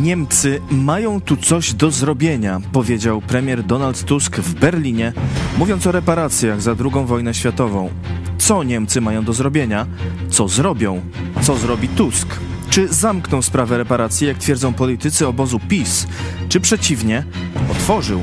[0.00, 5.12] Niemcy mają tu coś do zrobienia, powiedział premier Donald Tusk w Berlinie,
[5.58, 7.90] mówiąc o reparacjach za II wojnę światową.
[8.38, 9.86] Co Niemcy mają do zrobienia?
[10.30, 11.00] Co zrobią?
[11.42, 12.28] Co zrobi Tusk?
[12.70, 16.06] Czy zamkną sprawę reparacji, jak twierdzą politycy obozu PiS?
[16.48, 17.24] Czy przeciwnie,
[17.70, 18.22] otworzył?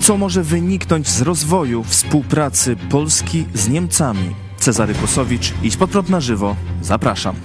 [0.00, 4.34] Co może wyniknąć z rozwoju współpracy Polski z Niemcami?
[4.58, 6.56] Cezary Kosowicz, idź pod prąd na żywo.
[6.82, 7.36] Zapraszam.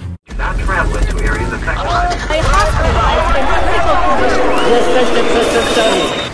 [4.70, 6.27] Jesteście przestępcami.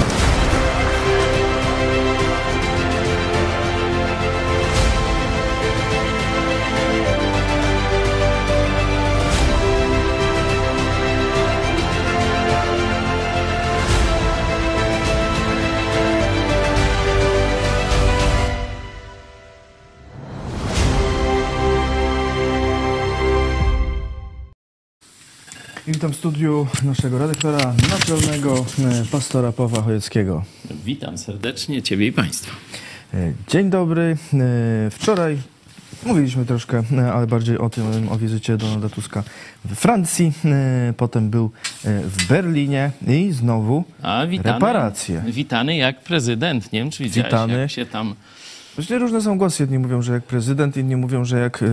[25.86, 30.44] Witam w studiu naszego redaktora naczelnego, e, pastora Pawła Chojeckiego.
[30.84, 32.52] Witam serdecznie Ciebie i Państwa.
[33.14, 34.16] E, Dzień dobry.
[34.34, 35.38] E, Wczoraj
[36.06, 36.82] mówiliśmy troszkę,
[37.14, 39.22] ale bardziej o tym, o wizycie Donalda Tuska
[39.64, 40.32] w Francji.
[40.96, 41.50] Potem był
[41.84, 45.22] w Berlinie i znowu A witany, reparacje.
[45.26, 46.72] Witany jak prezydent.
[46.72, 47.58] Nie wiem, czy widziałeś, Witany.
[47.58, 48.14] jak się tam...
[48.76, 49.62] Właśnie różne są głosy.
[49.62, 51.64] Jedni mówią, że jak prezydent, inni mówią, że jak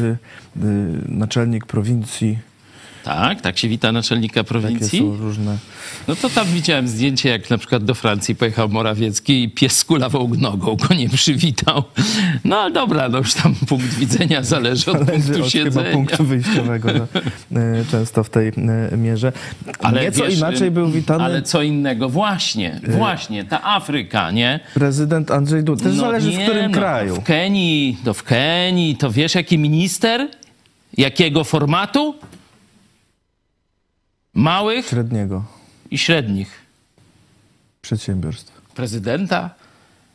[1.07, 2.39] naczelnik prowincji.
[3.03, 4.99] Tak, tak się wita naczelnika Takie prowincji.
[4.99, 5.57] są różne.
[6.07, 10.29] No to tam widziałem zdjęcie, jak na przykład do Francji pojechał Morawiecki i pies skulawał
[10.37, 11.83] nogą, go nie przywitał.
[12.45, 15.91] No ale dobra, no już tam punkt widzenia zależy od Zależy punktu od chyba siedzenia.
[15.91, 16.89] punktu wyjściowego
[17.51, 19.31] no, e, często w tej e, mierze.
[20.01, 24.59] Nieco wiesz, inaczej był witany Ale co innego, właśnie, właśnie, ta Afryka, nie?
[24.73, 25.83] prezydent Andrzej Duda.
[25.83, 27.15] Też zależy w nie, którym no, kraju.
[27.15, 30.27] W Kenii, to w Kenii, to wiesz jaki minister?
[30.97, 32.15] Jakiego formatu?
[34.33, 35.43] Małych Średniego
[35.91, 36.61] i średnich.
[37.81, 38.61] przedsiębiorstw.
[38.75, 39.49] Prezydenta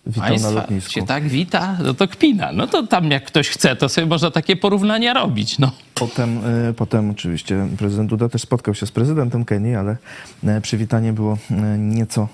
[0.06, 0.92] Witał na państwa lotnisku.
[0.92, 2.52] się tak wita, no to kpina.
[2.52, 5.72] No to tam jak ktoś chce, to sobie można takie porównania robić, no.
[5.94, 9.96] Potem, e, potem oczywiście prezydent Duda też spotkał się z prezydentem Kenii, ale
[10.44, 12.28] e, przywitanie było e, nieco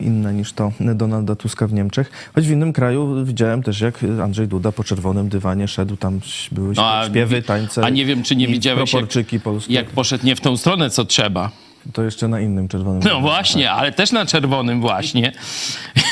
[0.00, 2.30] inne niż to Donalda Tuska w Niemczech.
[2.34, 6.20] Choć w innym kraju widziałem też, jak Andrzej Duda po czerwonym dywanie szedł, tam
[6.52, 7.84] były No, a- śpiewy, tańce.
[7.84, 9.74] A nie wiem, czy nie widziałeś, jak, polskie.
[9.74, 11.50] jak poszedł nie w tą stronę, co trzeba.
[11.92, 15.32] To jeszcze na innym czerwonym No właśnie, ale też na czerwonym właśnie.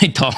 [0.03, 0.31] I to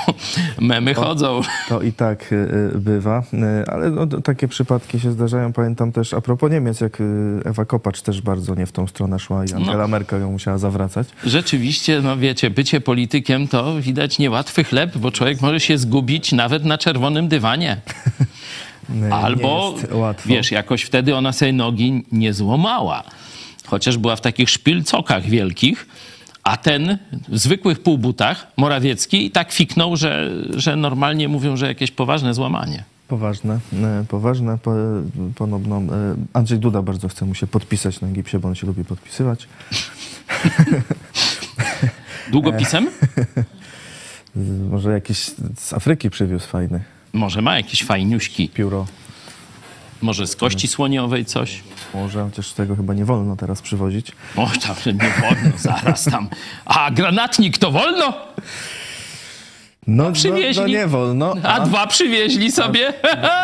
[0.61, 1.41] memy chodzą.
[1.69, 2.37] To i tak y,
[2.75, 5.53] y, bywa, y, ale no, to takie przypadki się zdarzają.
[5.53, 6.99] Pamiętam też a propos Niemiec, jak
[7.45, 11.09] Ewa Kopacz też bardzo nie w tą stronę szła i Angela Merkel ją musiała zawracać.
[11.25, 16.65] Rzeczywiście, no wiecie, bycie politykiem to widać niełatwy chleb, bo człowiek może się zgubić nawet
[16.65, 17.77] na czerwonym dywanie.
[19.11, 19.75] Albo,
[20.27, 23.05] wiesz, jakoś wtedy ona sobie nogi nie złamała.
[23.67, 25.87] Chociaż była w takich szpilcokach wielkich,
[26.43, 32.35] a ten w zwykłych półbutach, Morawiecki, tak fiknął, że, że normalnie mówią, że jakieś poważne
[32.35, 32.85] złamanie.
[33.09, 33.59] Poważne,
[34.03, 34.59] y, poważne.
[34.59, 34.75] Po,
[35.35, 35.83] ponowno y,
[36.33, 39.49] Andrzej Duda bardzo chce mu się podpisać na gipsie, bo on się lubi podpisywać.
[42.33, 42.89] Długopisem?
[44.37, 44.37] Y,
[44.71, 45.19] Może jakiś
[45.57, 46.81] z Afryki przywiózł fajny
[47.13, 48.49] Może ma jakieś fajniuśki.
[48.49, 48.87] pióro.
[50.03, 51.63] Może z kości słoniowej coś.
[51.95, 54.13] Może, chociaż tego chyba nie wolno teraz przywozić.
[54.37, 56.29] O, tam nie wolno, zaraz tam.
[56.65, 58.13] A granatnik to wolno?
[59.87, 60.63] No, no, przywieźli.
[60.63, 62.93] no nie wolno, A a dwa przywieźli sobie.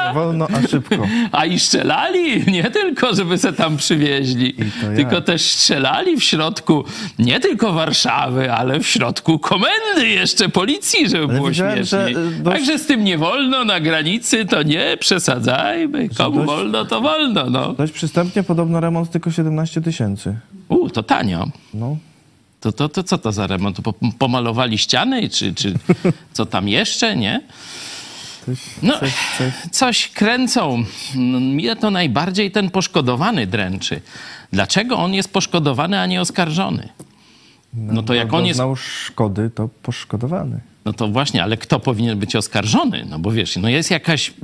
[0.09, 0.97] nie wolno, a szybko.
[1.33, 4.97] A i strzelali, nie tylko, żeby se tam przywieźli, to jak?
[4.97, 6.85] tylko też strzelali w środku
[7.19, 12.15] nie tylko Warszawy, ale w środku komendy jeszcze policji, żeby Ale było widziałem, że, y,
[12.15, 16.09] dość- Także z tym nie wolno na granicy, to nie przesadzajmy.
[16.09, 17.51] Komu dość- wolno, to wolno.
[17.51, 17.73] No.
[17.73, 20.37] Dość przystępnie, podobno remont tylko 17 tysięcy.
[20.69, 21.47] U, to tanio.
[21.75, 21.97] No,
[22.63, 23.81] To, to, to co to za remont?
[23.81, 25.75] Po, pomalowali ściany, czy, czy
[26.37, 27.41] co tam jeszcze, nie?
[28.83, 29.53] No, coś, coś.
[29.71, 30.85] coś kręcą.
[31.15, 34.01] No, Mnie to najbardziej ten poszkodowany dręczy.
[34.53, 36.89] Dlaczego on jest poszkodowany, a nie oskarżony?
[37.75, 38.59] No to jak on jest...
[38.59, 40.61] Doznał szkody, to poszkodowany.
[40.85, 43.07] No to właśnie, ale kto powinien być oskarżony?
[43.11, 44.35] No bo wiesz, no jest jakaś,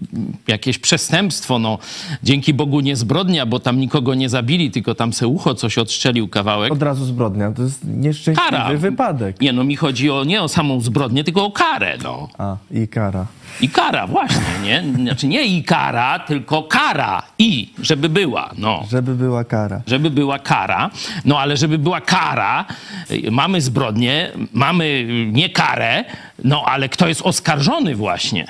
[0.49, 1.79] jakieś przestępstwo, no
[2.23, 6.29] dzięki Bogu nie zbrodnia, bo tam nikogo nie zabili, tylko tam se ucho coś odstrzelił
[6.29, 6.73] kawałek.
[6.73, 8.75] Od razu zbrodnia, to jest nieszczęśliwy Kara.
[8.75, 9.41] wypadek.
[9.41, 12.29] Nie, no mi chodzi o, nie o samą zbrodnię, tylko o karę, no.
[12.39, 13.27] A, i kara.
[13.61, 14.85] I kara, właśnie, nie?
[14.97, 17.23] Znaczy nie i kara, tylko kara.
[17.39, 18.87] I, żeby była, no.
[18.91, 19.81] Żeby była kara.
[19.87, 20.91] Żeby była kara.
[21.25, 22.65] No ale żeby była kara,
[23.11, 26.05] y, mamy zbrodnię, mamy y, nie karę,
[26.45, 28.47] no ale kto jest oskarżony właśnie?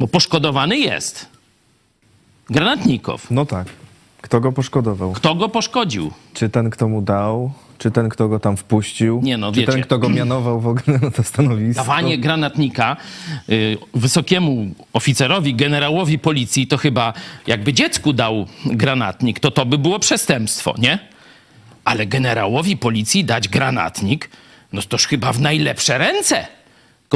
[0.00, 1.28] Bo poszkodowany jest.
[2.50, 3.30] Granatnikow.
[3.30, 3.66] No tak.
[4.20, 5.12] Kto go poszkodował?
[5.12, 6.10] Kto go poszkodził?
[6.34, 9.20] Czy ten, kto mu dał, Czy ten, kto go tam wpuścił?
[9.22, 9.72] Nie, no, czy wiecie.
[9.72, 11.82] ten, kto go mianował w ogóle na to stanowisko?
[11.82, 12.96] Dawanie granatnika
[13.48, 17.12] y, wysokiemu oficerowi, generałowi policji, to chyba
[17.46, 20.98] jakby dziecku dał granatnik, to to by było przestępstwo, nie?
[21.84, 24.30] Ale generałowi policji dać granatnik,
[24.72, 26.46] no toż chyba w najlepsze ręce.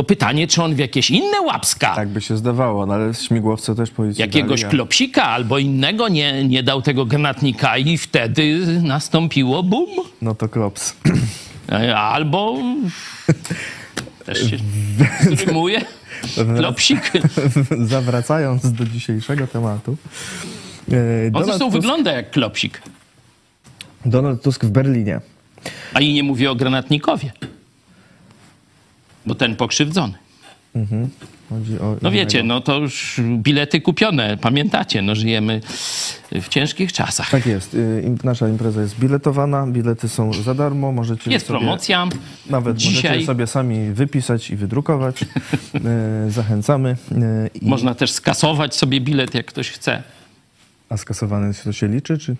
[0.03, 3.91] Pytanie, czy on w jakieś inne łapska, Tak by się zdawało, no ale śmigłowce też
[3.91, 9.89] policji jakiegoś dali, klopsika albo innego nie, nie dał tego granatnika i wtedy nastąpiło bum.
[10.23, 10.97] No to klops.
[11.73, 12.57] E, Albo
[14.27, 14.57] też się
[15.47, 15.81] rymuje.
[16.57, 17.13] Klopsik.
[17.85, 19.97] Zawracając do dzisiejszego tematu.
[20.93, 20.95] e,
[21.27, 22.83] On Donald zresztą Tusk, wygląda jak klopsik.
[24.05, 25.21] Donald Tusk w Berlinie.
[25.95, 27.33] A i nie mówię o granatnikowie.
[29.29, 30.15] Bo ten pokrzywdzony.
[31.81, 35.61] O No wiecie, no to już bilety kupione, pamiętacie, no żyjemy
[36.33, 37.31] w ciężkich czasach.
[37.31, 37.75] Tak jest.
[37.75, 42.09] y, Nasza impreza jest biletowana, bilety są za darmo, możecie Jest promocja.
[42.51, 45.25] Nawet Dzisiaj możecie sobie sami wypisać i wydrukować.
[46.27, 46.97] Y, Zachęcamy.
[47.13, 50.03] Y, I, można też skasować sobie bilet, jak ktoś chce.
[50.89, 52.37] A skasowany to się liczy, czy?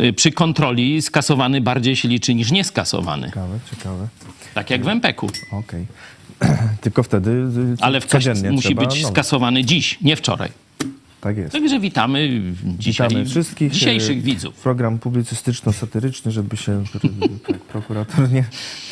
[0.00, 3.26] Y, Przy kontroli skasowany bardziej się liczy niż nieskasowany.
[3.26, 4.08] Ciekawe, ciekawe.
[4.54, 5.30] Tak jak w MPK-u.
[5.50, 5.86] Okej.
[6.80, 8.06] Tylko wtedy y, Ale w
[8.50, 10.50] musi być skasowany dziś, nie wczoraj.
[11.24, 11.52] Tak jest.
[11.52, 12.42] Także witamy
[12.78, 13.72] dzisiaj Witamy wszystkich.
[13.72, 14.54] dzisiejszych y, widzów.
[14.54, 16.84] Program publicystyczno-satyryczny, żeby się
[17.46, 18.44] tak, prokurator nie,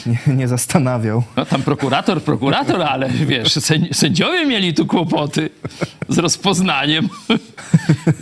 [0.06, 1.22] nie, nie zastanawiał.
[1.36, 5.50] No tam prokurator, prokurator, ale wiesz, sędzi- sędziowie mieli tu kłopoty
[6.08, 7.08] z rozpoznaniem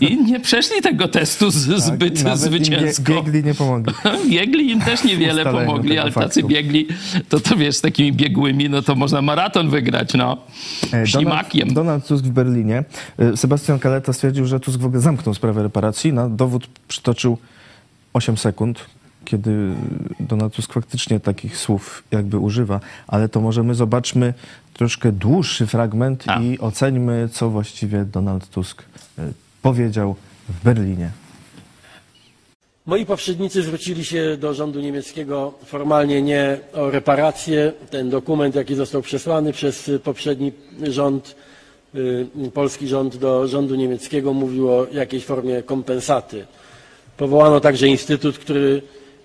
[0.01, 3.13] i nie przeszli tego testu z, zbyt Tak, im bie- zwycięsko.
[3.23, 3.93] Biegli nie pomogli.
[4.31, 6.49] Biegli im też niewiele pomogli, ale tacy faktu.
[6.49, 6.87] biegli,
[7.29, 10.37] to to wiesz, z takimi biegłymi, no to można maraton wygrać, no.
[10.93, 11.61] E, Ślimakiem.
[11.61, 12.85] Donald, Donald Tusk w Berlinie.
[13.19, 16.13] E, Sebastian Kaleta stwierdził, że Tusk w ogóle zamknął sprawę reparacji.
[16.13, 17.39] Na dowód przytoczył
[18.13, 18.87] 8 sekund,
[19.25, 19.75] kiedy
[20.21, 22.81] Donald Tusk faktycznie takich słów jakby używa.
[23.07, 24.35] Ale to może my zobaczmy
[24.75, 26.41] troszkę dłuższy fragment A.
[26.41, 28.83] i oceńmy, co właściwie Donald Tusk
[29.19, 29.33] e,
[29.63, 30.17] powiedział
[30.49, 31.11] w Berlinie.
[32.87, 37.73] Moi poprzednicy zwrócili się do rządu niemieckiego formalnie nie o reparacje.
[37.91, 40.53] Ten dokument, jaki został przesłany przez poprzedni
[40.83, 41.37] rząd,
[42.55, 46.47] polski rząd do rządu niemieckiego, mówił o jakiejś formie kompensaty.
[47.17, 48.83] Powołano także instytut, który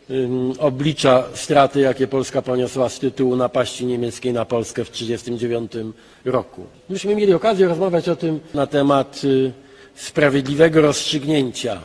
[0.09, 5.95] ym, oblicza straty, jakie Polska poniosła z tytułu napaści niemieckiej na Polskę w 1939
[6.25, 6.65] roku.
[6.89, 9.51] Myśmy mieli okazję rozmawiać o tym na temat y,
[9.95, 11.79] sprawiedliwego rozstrzygnięcia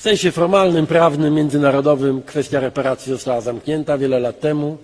[0.00, 4.78] w sensie formalnym, prawnym, międzynarodowym kwestia reparacji została zamknięta wiele lat temu.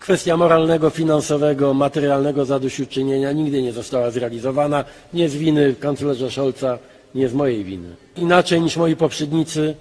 [0.00, 4.84] Kwestia moralnego, finansowego, materialnego zadośćuczynienia nigdy nie została zrealizowana.
[5.12, 6.78] Nie z winy kanclerza Scholza,
[7.14, 7.96] nie z mojej winy.
[8.16, 9.74] Inaczej niż moi poprzednicy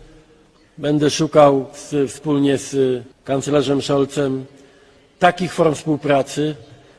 [0.77, 4.45] będę szukał z, wspólnie z kanclerzem Scholzem
[5.19, 6.55] takich form współpracy,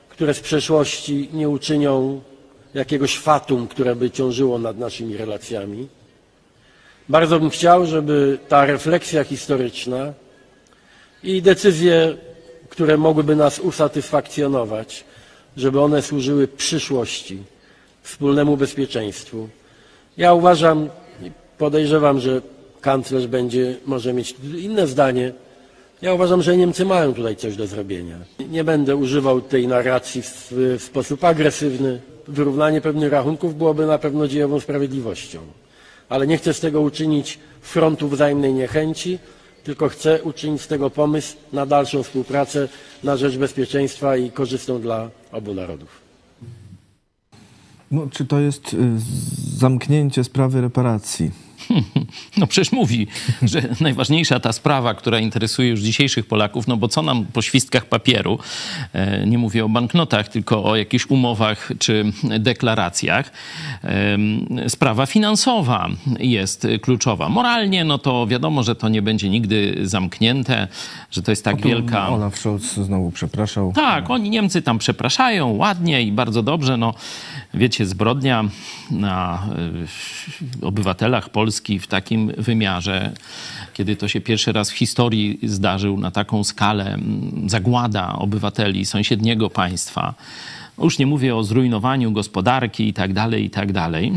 [0.08, 2.20] które z przeszłości nie uczynią
[2.74, 5.88] jakiegoś fatum, które by ciążyło nad naszymi relacjami.
[7.08, 10.12] Bardzo bym chciał, żeby ta refleksja historyczna
[11.22, 12.16] i decyzje,
[12.80, 15.04] które mogłyby nas usatysfakcjonować,
[15.56, 17.38] żeby one służyły przyszłości,
[18.02, 19.48] wspólnemu bezpieczeństwu.
[20.16, 20.88] Ja uważam
[21.58, 22.42] podejrzewam, że
[22.80, 25.32] kanclerz będzie, może mieć inne zdanie.
[26.02, 28.16] Ja uważam, że Niemcy mają tutaj coś do zrobienia.
[28.50, 32.00] Nie będę używał tej narracji w, w sposób agresywny.
[32.28, 35.38] Wyrównanie pewnych rachunków byłoby na pewno dziejową sprawiedliwością
[36.10, 39.18] ale nie chcę z tego uczynić frontu wzajemnej niechęci,
[39.64, 42.68] tylko chcę uczynić z tego pomysł na dalszą współpracę
[43.04, 45.88] na rzecz bezpieczeństwa i korzystną dla obu narodów.
[47.90, 48.76] No, czy to jest y,
[49.56, 51.30] zamknięcie sprawy reparacji?
[52.36, 53.06] No przecież mówi,
[53.42, 57.86] że najważniejsza ta sprawa, która interesuje już dzisiejszych Polaków, no bo co nam po świstkach
[57.86, 58.38] papieru,
[58.92, 63.32] e, nie mówię o banknotach, tylko o jakichś umowach czy deklaracjach,
[63.82, 65.88] em, sprawa finansowa
[66.18, 67.28] jest kluczowa.
[67.28, 70.68] Moralnie, no to wiadomo, że to nie będzie nigdy zamknięte,
[71.10, 72.08] że to jest tak wielka...
[72.08, 73.72] Olaf Scholz znowu przepraszał.
[73.72, 76.76] Tak, oni Niemcy tam przepraszają ładnie i bardzo dobrze.
[76.76, 76.94] No,
[77.54, 78.44] wiecie, zbrodnia
[78.90, 79.46] na
[80.62, 81.49] y, obywatelach Polski
[81.80, 83.12] w takim wymiarze,
[83.74, 89.50] kiedy to się pierwszy raz w historii zdarzył na taką skalę, mm, zagłada obywateli sąsiedniego
[89.50, 90.14] państwa.
[90.80, 94.12] Już nie mówię o zrujnowaniu gospodarki i tak dalej, i tak dalej.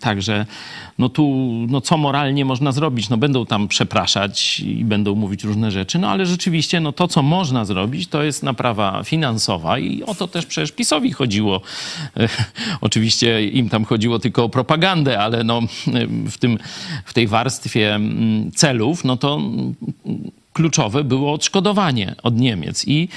[0.00, 0.46] Także
[0.98, 3.08] no tu, no co moralnie można zrobić?
[3.08, 7.22] No będą tam przepraszać i będą mówić różne rzeczy, no ale rzeczywiście no to, co
[7.22, 11.60] można zrobić, to jest naprawa finansowa i o to też przecież PiSowi chodziło.
[12.80, 15.60] Oczywiście im tam chodziło tylko o propagandę, ale no
[16.30, 16.58] w, tym,
[17.04, 19.40] w tej warstwie mm, celów, no to
[20.54, 22.84] kluczowe było odszkodowanie od Niemiec.
[22.88, 23.08] I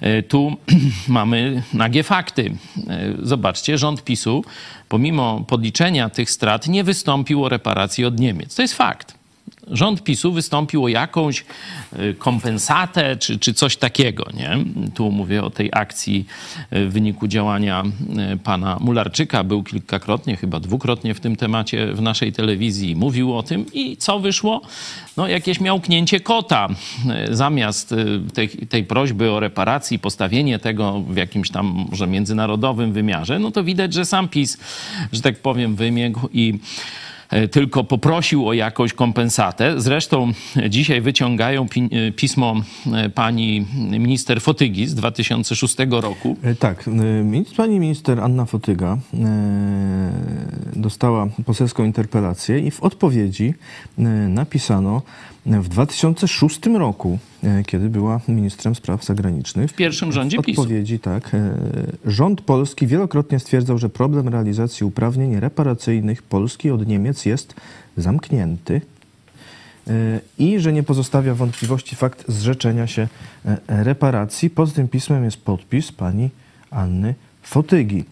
[0.00, 0.56] e, tu
[1.08, 2.54] mamy nagie fakty.
[2.88, 4.44] E, zobaczcie, rząd PiSu,
[4.88, 8.54] pomimo podliczenia tych strat, nie wystąpił o reparacje od Niemiec.
[8.54, 9.15] To jest fakt
[9.70, 11.44] rząd PiSu wystąpił o jakąś
[11.98, 14.26] y, kompensatę czy, czy coś takiego.
[14.34, 14.58] Nie?
[14.94, 16.26] Tu mówię o tej akcji
[16.72, 17.84] y, w wyniku działania
[18.34, 19.44] y, pana Mularczyka.
[19.44, 22.96] Był kilkakrotnie, chyba dwukrotnie w tym temacie w naszej telewizji.
[22.96, 24.60] Mówił o tym i co wyszło?
[25.16, 26.68] No jakieś miałknięcie kota.
[27.30, 27.94] Zamiast
[28.34, 33.64] tej, tej prośby o reparacji, postawienie tego w jakimś tam może międzynarodowym wymiarze, no to
[33.64, 34.58] widać, że sam PiS,
[35.12, 36.58] że tak powiem, wymiegł i
[37.50, 39.80] tylko poprosił o jakąś kompensatę.
[39.80, 40.32] Zresztą
[40.68, 42.54] dzisiaj wyciągają e, pismo
[42.92, 43.66] e, pani
[43.98, 46.36] minister Fotygi z 2006 roku.
[46.58, 46.84] Tak,
[47.56, 48.98] pani minister Anna Fotyga
[50.76, 53.54] dostała poselską interpelację i w odpowiedzi
[54.28, 55.02] napisano,
[55.46, 59.70] w 2006 roku, e, kiedy była ministrem spraw zagranicznych.
[59.70, 60.60] W pierwszym rządzie PiSu.
[60.60, 61.34] odpowiedzi, tak.
[61.34, 61.56] E,
[62.04, 67.54] rząd polski wielokrotnie stwierdzał, że problem realizacji uprawnień reparacyjnych Polski od Niemiec jest
[67.96, 68.80] zamknięty
[69.86, 73.08] e, i że nie pozostawia wątpliwości fakt zrzeczenia się
[73.68, 74.50] reparacji.
[74.50, 76.30] Pod tym pismem jest podpis pani
[76.70, 77.14] Anny
[77.46, 78.04] Fotygi.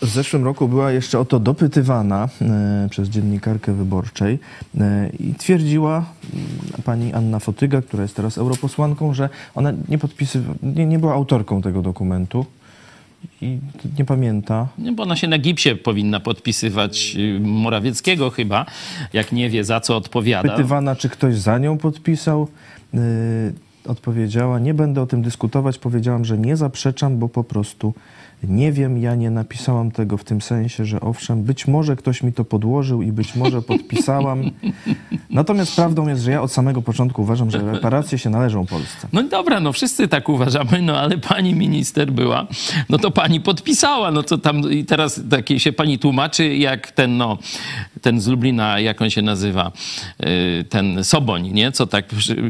[0.00, 4.38] W zeszłym roku była jeszcze o to dopytywana e, przez dziennikarkę wyborczej
[4.80, 9.98] e, i twierdziła mm, pani Anna Fotyga, która jest teraz europosłanką, że ona nie,
[10.62, 12.46] nie, nie była autorką tego dokumentu
[13.40, 13.58] i
[13.98, 14.68] nie pamięta.
[14.78, 18.66] Nie, bo ona się na gipsie powinna podpisywać y, Morawieckiego chyba,
[19.12, 20.48] jak nie wie za co odpowiada.
[20.48, 22.48] Pytywana, czy ktoś za nią podpisał.
[23.86, 27.94] Odpowiedziała, nie będę o tym dyskutować, powiedziałam, że nie zaprzeczam, bo po prostu
[28.42, 32.32] nie wiem, ja nie napisałam tego w tym sensie, że owszem, być może ktoś mi
[32.32, 34.50] to podłożył i być może podpisałam.
[35.30, 39.08] Natomiast prawdą jest, że ja od samego początku uważam, że reparacje się należą Polsce.
[39.12, 42.46] No dobra, no wszyscy tak uważamy, no ale pani minister była,
[42.88, 47.16] no to pani podpisała, no to tam i teraz takie się pani tłumaczy, jak ten,
[47.16, 47.38] no,
[48.02, 49.72] ten z Lublina, jak on się nazywa,
[50.26, 51.72] y, ten Soboń, nie?
[51.72, 52.04] Co tak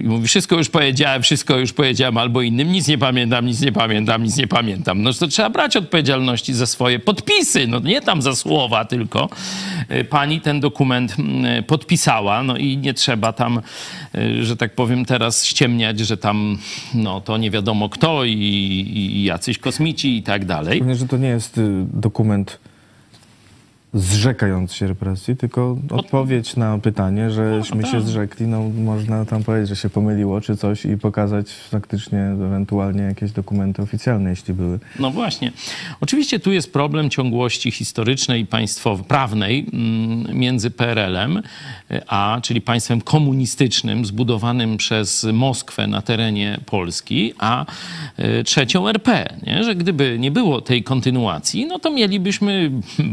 [0.04, 4.22] mówi, wszystko już powiedziałem, wszystko już powiedziałem, albo innym, nic nie pamiętam, nic nie pamiętam,
[4.22, 5.02] nic nie pamiętam.
[5.02, 9.28] No to trzeba brać odpowiedzialności za swoje podpisy, no nie tam za słowa tylko.
[9.90, 13.60] Y, pani ten dokument mm, podpisała, no i nie trzeba tam,
[14.14, 16.58] y, że tak powiem, teraz ściemniać, że tam
[16.94, 18.32] no to nie wiadomo kto i,
[18.96, 20.78] i jacyś kosmici i tak dalej.
[20.78, 21.60] Pewnie, że to nie jest
[21.92, 22.58] dokument
[23.94, 28.02] zrzekając się represji, tylko odpowiedź na pytanie, żeśmy no, się tak.
[28.02, 33.32] zrzekli, no można tam powiedzieć, że się pomyliło czy coś i pokazać faktycznie ewentualnie jakieś
[33.32, 34.78] dokumenty oficjalne, jeśli były.
[35.00, 35.52] No właśnie.
[36.00, 41.42] Oczywiście tu jest problem ciągłości historycznej i państwowej, prawnej mm, między PRL-em,
[42.06, 47.66] a, czyli państwem komunistycznym zbudowanym przez Moskwę na terenie Polski, a
[48.16, 49.64] e, trzecią RP, nie?
[49.64, 52.70] że gdyby nie było tej kontynuacji, no to mielibyśmy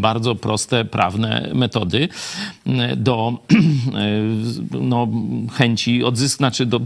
[0.08, 2.10] bardzo proste proste, prawne metody
[2.66, 3.38] mm, do
[4.82, 5.08] no,
[5.54, 6.80] chęci odzysk, znaczy do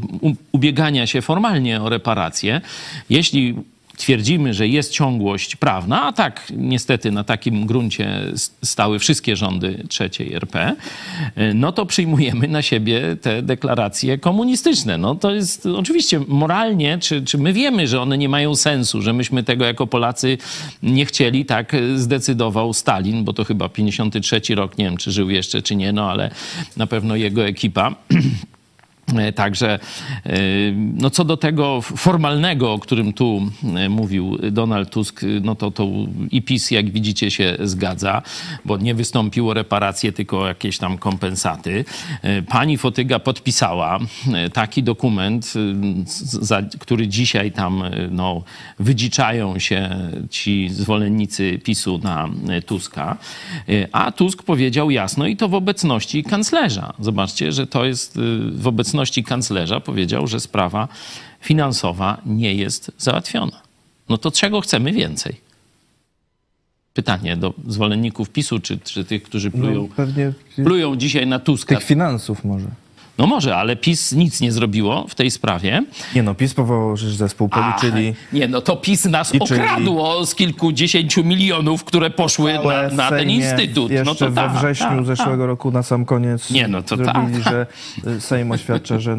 [0.52, 2.62] ubiegania się formalnie o reparacje.
[3.10, 3.56] Jeśli
[3.98, 8.22] twierdzimy, że jest ciągłość prawna, a tak niestety na takim gruncie
[8.64, 10.76] stały wszystkie rządy trzeciej RP,
[11.56, 14.98] no to przyjmujemy na siebie te deklaracje komunistyczne.
[14.98, 19.14] No to jest oczywiście moralnie, czy, czy my wiemy, że one nie mają sensu, że
[19.14, 20.38] myśmy tego jako Polacy
[20.84, 25.62] nie chcieli, tak zdecydował Stalin, bo to chyba 53 rok, nie wiem czy żył jeszcze,
[25.62, 26.32] czy nie, no ale
[26.78, 27.96] na pewno jego ekipa.
[29.16, 29.80] E, także
[30.26, 30.40] e,
[30.74, 33.42] no co do tego formalnego, o którym tu
[33.76, 35.88] e, mówił Donald Tusk, no to, to
[36.32, 38.22] i PiS, jak widzicie, się zgadza,
[38.66, 41.86] bo nie wystąpiło reparacje, tylko jakieś tam kompensaty.
[42.48, 44.00] Pani Fotyga podpisała
[44.54, 45.54] taki dokument,
[46.22, 48.44] za, który dzisiaj tam no,
[48.80, 49.90] wydziczają się
[50.30, 52.30] ci zwolennicy PiSu na
[52.66, 53.18] Tuska.
[53.92, 56.94] A Tusk powiedział jasno i to w obecności kanclerza.
[57.00, 58.20] Zobaczcie, że to jest
[58.52, 60.88] w obecności obecności kanclerza powiedział, że sprawa
[61.42, 63.62] finansowa nie jest załatwiona.
[64.10, 65.36] No to czego chcemy więcej?
[66.94, 69.90] Pytanie do zwolenników PiSu, czy, czy tych, którzy no, plują,
[70.58, 71.76] no, plują dzisiaj na Tuska.
[71.76, 72.68] Tych finansów może.
[73.18, 75.84] No może, ale PiS nic nie zrobiło w tej sprawie.
[76.16, 78.10] Nie no, PiS powołał zespół, policzyli...
[78.10, 83.30] Ach, nie no, to PiS nas okradło z kilkudziesięciu milionów, które poszły na, na ten
[83.30, 83.92] instytut.
[83.92, 85.48] Jeszcze no to we ta, wrześniu ta, zeszłego ta.
[85.48, 87.68] roku na sam koniec nie, no to zrobili, że
[88.08, 89.18] y, Sejm oświadcza, że y,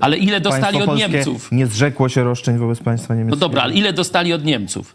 [0.00, 1.52] Ale ile dostali od Niemców?
[1.52, 3.36] nie zrzekło się roszczeń wobec państwa niemieckiego.
[3.36, 4.94] No dobra, ale ile dostali od Niemców?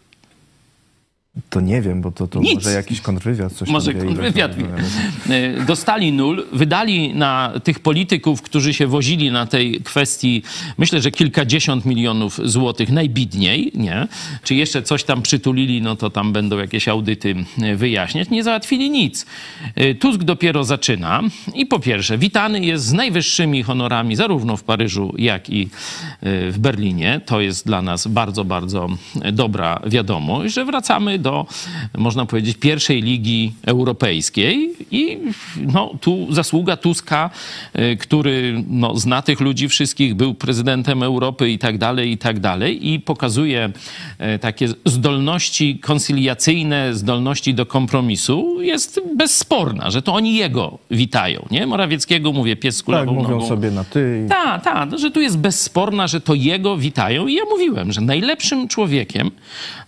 [1.50, 2.54] To nie wiem, bo to, to Nic.
[2.54, 4.56] może jakiś kontrwywiad coś Może wie, kontrwywiad.
[4.56, 10.42] to- E, Dostali nul, wydali na tych polityków, którzy się wozili na tej kwestii,
[10.78, 14.08] myślę, że kilkadziesiąt milionów złotych najbidniej, nie?
[14.42, 18.30] Czy jeszcze coś tam przytulili, no to tam będą jakieś audyty e, wyjaśniać.
[18.30, 19.26] Nie załatwili nic.
[19.74, 21.20] E, Tusk dopiero zaczyna
[21.54, 25.68] i po pierwsze, witany jest z najwyższymi honorami zarówno w Paryżu, jak i
[26.22, 27.20] w Berlinie.
[27.26, 28.88] To jest dla nas bardzo, bardzo
[29.32, 31.46] dobra wiadomość, że wracamy do,
[31.98, 35.18] można powiedzieć, pierwszej ligi europejskiej i
[35.56, 37.30] no, tu zasługa Tuska,
[37.78, 42.40] y, który no, zna tych ludzi wszystkich, był prezydentem Europy i tak dalej, i tak
[42.40, 43.70] dalej i pokazuje
[44.18, 51.66] e, takie zdolności koncyliacyjne, zdolności do kompromisu, jest bezsporna, że to oni jego witają, nie?
[51.66, 53.48] Morawieckiego, mówię, pies z Tak, kulawą mówią nogą.
[53.48, 54.26] sobie na ty.
[54.28, 57.26] Tak, tak, że tu jest bezsporna, że to jego witają.
[57.26, 59.30] I ja mówiłem, że najlepszym człowiekiem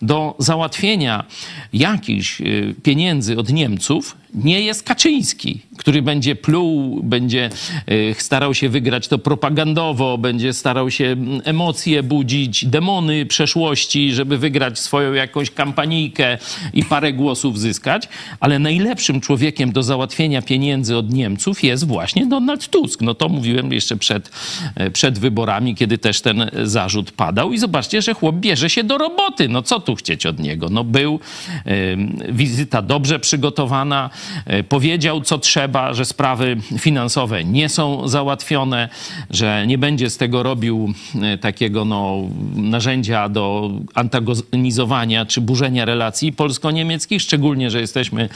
[0.03, 1.25] do załatwienia
[1.73, 7.51] jakichś y, pieniędzy od Niemców nie jest Kaczyński, który będzie pluł, będzie
[7.91, 14.39] y, starał się wygrać to propagandowo, będzie starał się mm, emocje budzić, demony przeszłości, żeby
[14.39, 16.39] wygrać swoją jakąś kampanijkę
[16.75, 18.09] i parę głosów zyskać.
[18.41, 23.01] Ale najlepszym człowiekiem do załatwienia pieniędzy od Niemców jest właśnie Donald Tusk.
[23.01, 24.31] No to mówiłem jeszcze przed,
[24.75, 27.53] e, przed wyborami, kiedy też ten zarzut padał.
[27.53, 29.49] I zobaczcie, że chłop bierze się do roboty.
[29.49, 30.69] No co tu chcieć od niego?
[30.69, 31.21] No był,
[31.65, 34.26] em, wizyta dobrze przygotowana, e,
[34.69, 38.89] powiedział co trzeba, że sprawy finansowe nie są załatwione,
[39.31, 40.93] że nie będzie z tego robił
[41.23, 42.23] e, takiego no,
[42.55, 48.29] narzędzia do antagonizowania czy burzenia relacji polsko-niemieckich, szczególnie, że jesteśmy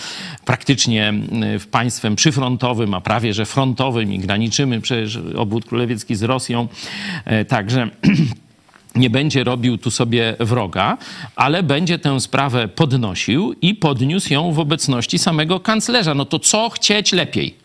[0.45, 1.09] praktycznie
[1.43, 6.69] e, w państwem przyfrontowym, a prawie że frontowym i graniczymy przecież obwód królewiecki z Rosją.
[7.25, 7.89] E, Także
[8.95, 10.99] nie będzie robił tu sobie wroga,
[11.37, 16.15] ale będzie tę sprawę podnosił i podniósł ją w obecności samego kanclerza.
[16.15, 17.60] No to co chcieć lepiej?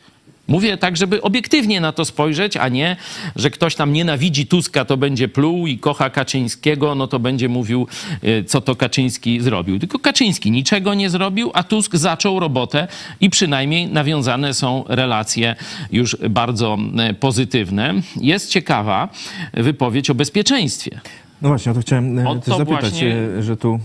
[0.47, 2.95] Mówię tak, żeby obiektywnie na to spojrzeć, a nie,
[3.35, 7.87] że ktoś tam nienawidzi Tuska, to będzie pluł i kocha Kaczyńskiego, no to będzie mówił,
[8.23, 9.79] y, co to Kaczyński zrobił.
[9.79, 12.87] Tylko Kaczyński niczego nie zrobił, a Tusk zaczął robotę
[13.21, 15.55] i przynajmniej nawiązane są relacje
[15.91, 16.77] już bardzo
[17.09, 17.93] y, pozytywne.
[18.21, 19.09] Jest ciekawa
[19.53, 20.99] wypowiedź o bezpieczeństwie.
[21.41, 23.79] No właśnie, o to chciałem O to zapytać, właśnie- że tu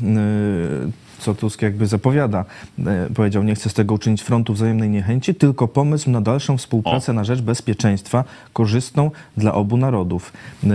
[1.21, 2.45] co Tusk jakby zapowiada.
[2.87, 7.13] E, Powiedział, nie chce z tego uczynić frontu wzajemnej niechęci, tylko pomysł na dalszą współpracę
[7.13, 10.33] na rzecz bezpieczeństwa, korzystną dla obu narodów.
[10.65, 10.69] E,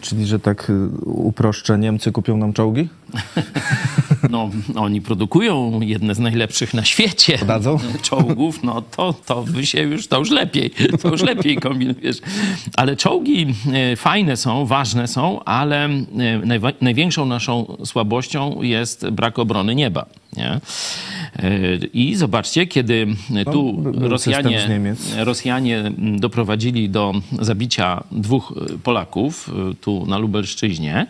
[0.00, 2.88] Czyli, że tak e, uproszczę, Niemcy kupią nam czołgi?
[4.30, 7.78] No, oni produkują jedne z najlepszych na świecie Podadzą?
[8.02, 10.70] czołgów, no to, to by się już, to już lepiej,
[11.02, 12.16] to już lepiej kombinujesz.
[12.76, 13.46] Ale czołgi
[13.96, 15.88] fajne są, ważne są, ale
[16.44, 19.91] najwa- największą naszą słabością jest brak obrony nieba.
[20.36, 20.50] Nie?
[20.50, 20.60] E,
[21.92, 23.06] I zobaczcie, kiedy
[23.52, 24.68] tu by- był Rosjanie.
[25.16, 31.06] Rosjanie mm, doprowadzili do zabicia dwóch e, Polaków e, tu na Lubelszczyźnie,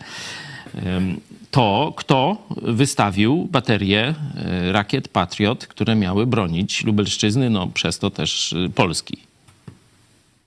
[1.51, 8.55] to kto wystawił baterię e, rakiet Patriot, które miały bronić Lubelszczyzny, no przez to też
[8.75, 9.17] Polski?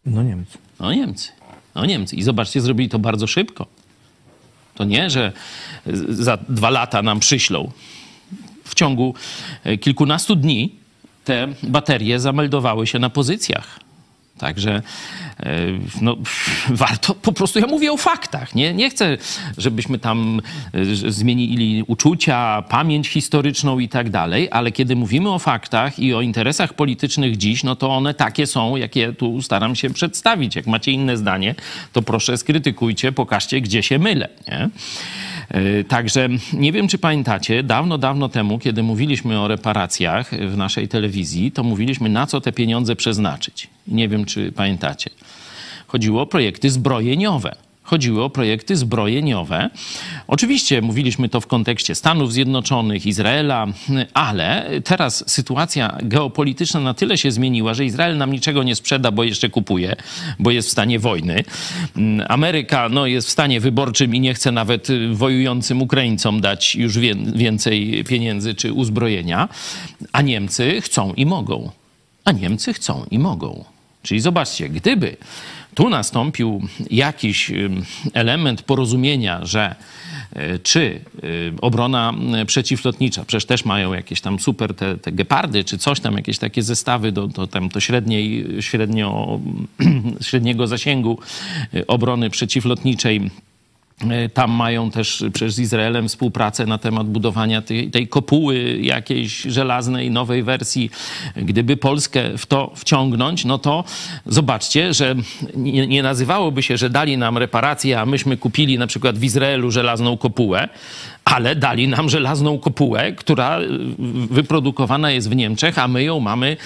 [0.06, 0.58] No Niemcy.
[0.80, 1.28] No Niemcy.
[1.74, 2.16] No Niemcy.
[2.16, 3.66] I zobaczcie, zrobili to bardzo szybko.
[4.74, 5.32] To nie, że
[6.08, 7.70] za dwa lata nam przyślą.
[8.66, 9.14] W ciągu
[9.64, 10.72] e, kilkunastu dni
[11.24, 13.86] te baterie zameldowały się na pozycjach.
[14.38, 14.82] Także
[15.40, 15.56] e,
[16.00, 16.16] no,
[16.70, 18.54] warto, po prostu ja mówię o faktach.
[18.54, 19.18] Nie, nie chcę,
[19.58, 20.40] żebyśmy tam
[20.72, 26.20] e, zmienili uczucia, pamięć historyczną i tak dalej, ale kiedy mówimy o faktach i o
[26.20, 30.56] interesach politycznych dziś, no to one takie są, jakie tu staram się przedstawić.
[30.56, 31.54] Jak macie inne zdanie,
[31.92, 34.28] to proszę skrytykujcie, pokażcie, gdzie się mylę.
[34.48, 34.68] Nie?
[35.48, 40.88] E, Także nie wiem, czy pamiętacie, dawno, dawno temu, kiedy mówiliśmy o reparacjach w naszej
[40.88, 43.68] telewizji, to mówiliśmy, na co te pieniądze przeznaczyć.
[43.88, 45.10] Nie wiem, czy pamiętacie.
[45.86, 47.65] Chodziło o projekty zbrojeniowe.
[47.86, 49.70] Chodziły o projekty zbrojeniowe.
[50.26, 53.66] Oczywiście mówiliśmy to w kontekście Stanów Zjednoczonych, Izraela,
[54.14, 59.24] ale teraz sytuacja geopolityczna na tyle się zmieniła, że Izrael nam niczego nie sprzeda, bo
[59.24, 59.96] jeszcze kupuje,
[60.38, 61.44] bo jest w stanie wojny.
[62.28, 66.98] Ameryka no, jest w stanie wyborczym i nie chce nawet wojującym Ukraińcom dać już
[67.34, 69.48] więcej pieniędzy czy uzbrojenia,
[70.12, 71.70] a Niemcy chcą i mogą.
[72.24, 73.64] A Niemcy chcą i mogą.
[74.02, 75.16] Czyli zobaczcie, gdyby
[75.76, 77.52] tu nastąpił jakiś
[78.12, 79.74] element porozumienia, że
[80.36, 85.64] y, czy y, obrona y, przeciwlotnicza, przecież też mają jakieś tam super te, te gepardy,
[85.64, 89.40] czy coś tam, jakieś takie zestawy do, do, tam, do średniej, średnio,
[90.28, 91.18] średniego zasięgu
[91.74, 93.16] y, obrony przeciwlotniczej.
[93.16, 93.30] E,
[94.34, 100.10] tam mają też przecież z Izraelem współpracę na temat budowania tej, tej, kopuły jakiejś żelaznej,
[100.10, 100.90] nowej wersji.
[101.36, 103.84] Gdyby Polskę w to wciągnąć, no to
[104.26, 105.14] zobaczcie, że
[105.54, 109.70] nie, nie nazywałoby się, że dali nam reparacje, a myśmy kupili na przykład w Izraelu
[109.70, 110.68] żelazną kopułę,
[111.24, 113.58] ale dali nam żelazną kopułę, która
[114.30, 116.56] wyprodukowana jest w Niemczech, a my ją mamy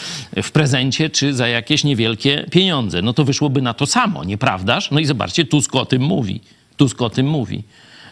[0.42, 3.02] w prezencie czy za jakieś niewielkie pieniądze.
[3.02, 4.90] No to wyszłoby na to samo, nieprawdaż?
[4.90, 6.40] No i zobaczcie, Tusk o tym mówi.
[6.80, 7.62] Tusk o tym mówi,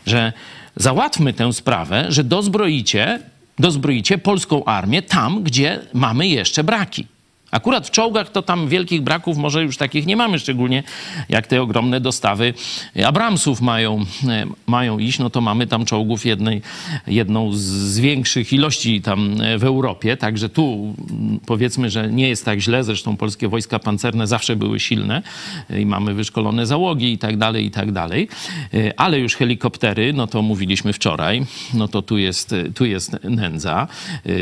[0.06, 0.32] że
[0.76, 3.20] załatwmy tę sprawę, że dozbroicie,
[3.58, 7.06] dozbroicie polską armię tam, gdzie mamy jeszcze braki.
[7.50, 10.82] Akurat w czołgach to tam wielkich braków może już takich nie mamy, szczególnie
[11.28, 12.54] jak te ogromne dostawy
[13.06, 16.62] Abramsów mają, e, mają iść, no to mamy tam czołgów jednej,
[17.06, 20.94] jedną z większych ilości tam e, w Europie, także tu
[21.46, 25.22] powiedzmy, że nie jest tak źle, zresztą polskie wojska pancerne zawsze były silne
[25.70, 28.28] e, i mamy wyszkolone załogi i tak dalej, i tak dalej,
[28.96, 33.88] ale już helikoptery, no to mówiliśmy wczoraj, no to tu jest, tu jest nędza,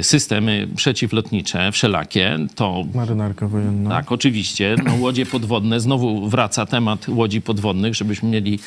[0.03, 3.91] systemy przeciwlotnicze wszelakie, to Marynarka wojenna.
[3.91, 4.77] Tak, oczywiście.
[4.85, 8.59] No, łodzie podwodne, znowu wraca temat łodzi podwodnych, żebyśmy mieli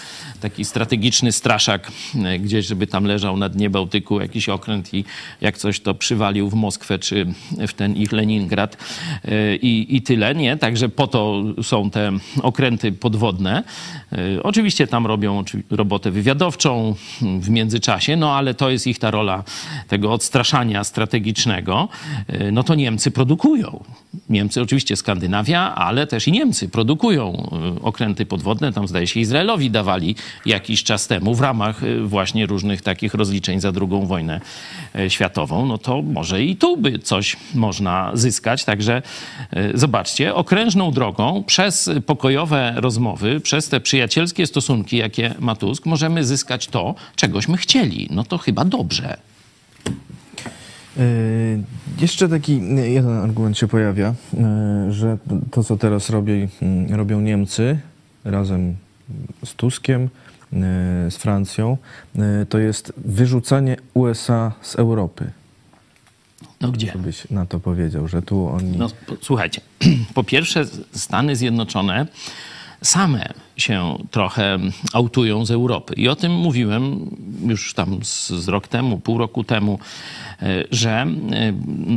[0.41, 1.91] taki strategiczny straszak
[2.25, 5.05] e, gdzieś, żeby tam leżał na dnie Bałtyku jakiś okręt i
[5.41, 7.33] jak coś to przywalił w Moskwę czy
[7.67, 8.77] w ten ich Leningrad
[9.25, 10.57] e, i, i tyle, nie?
[10.57, 12.11] Także po to są te
[12.41, 13.63] okręty podwodne.
[14.11, 19.43] E, oczywiście tam robią robotę wywiadowczą w międzyczasie, no ale to jest ich ta rola
[19.87, 21.87] tego odstraszania strategicznego.
[22.51, 23.83] No to Niemcy produkują.
[24.29, 28.73] Niemcy, oczywiście Skandynawia, ale też i Niemcy produkują y, okręty podwodne.
[28.73, 30.15] Tam zdaje się Izraelowi dawali
[30.45, 34.41] jakiś czas temu w ramach y, właśnie różnych takich rozliczeń za drugą wojnę
[34.95, 35.65] y, światową.
[35.65, 38.65] No to może i tu by coś można zyskać.
[38.65, 39.01] Także
[39.73, 46.67] zobaczcie, okrężną drogą przez pokojowe rozmowy, przez te przyjacielskie stosunki, jakie ma Tusk, możemy zyskać
[46.67, 48.07] to, czegośmy chcieli.
[48.11, 49.17] No to chyba dobrze.
[50.97, 51.01] E,
[52.01, 55.17] jeszcze taki jeden argument się pojawia, e, że
[55.51, 57.79] to, co teraz robi, mm, robią Niemcy
[58.23, 58.75] razem
[59.45, 60.09] z Tuskiem,
[61.09, 61.77] z Francją,
[62.49, 65.31] to jest wyrzucanie USA z Europy.
[66.61, 66.93] No gdzie?
[66.95, 68.77] Byś na to powiedział, że tu oni...
[68.77, 68.89] No,
[69.21, 69.61] słuchajcie,
[70.13, 72.07] po pierwsze Stany Zjednoczone
[72.81, 74.59] same się trochę
[74.93, 75.93] autują z Europy.
[75.97, 77.15] I o tym mówiłem
[77.47, 79.79] już tam z, z rok temu, pół roku temu,
[80.41, 81.07] e, że e,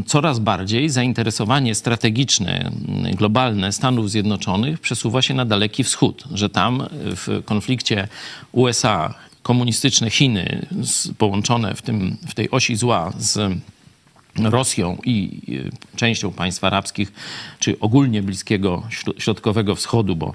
[0.06, 2.70] coraz bardziej zainteresowanie strategiczne,
[3.14, 8.08] globalne Stanów Zjednoczonych przesuwa się na Daleki Wschód, że tam w konflikcie
[8.52, 10.66] USA, komunistyczne Chiny
[11.18, 13.58] połączone w, tym, w tej osi zła z
[14.38, 15.40] Rosją i
[15.96, 17.12] częścią państw arabskich,
[17.58, 18.82] czy ogólnie Bliskiego
[19.18, 20.34] Środkowego Wschodu, bo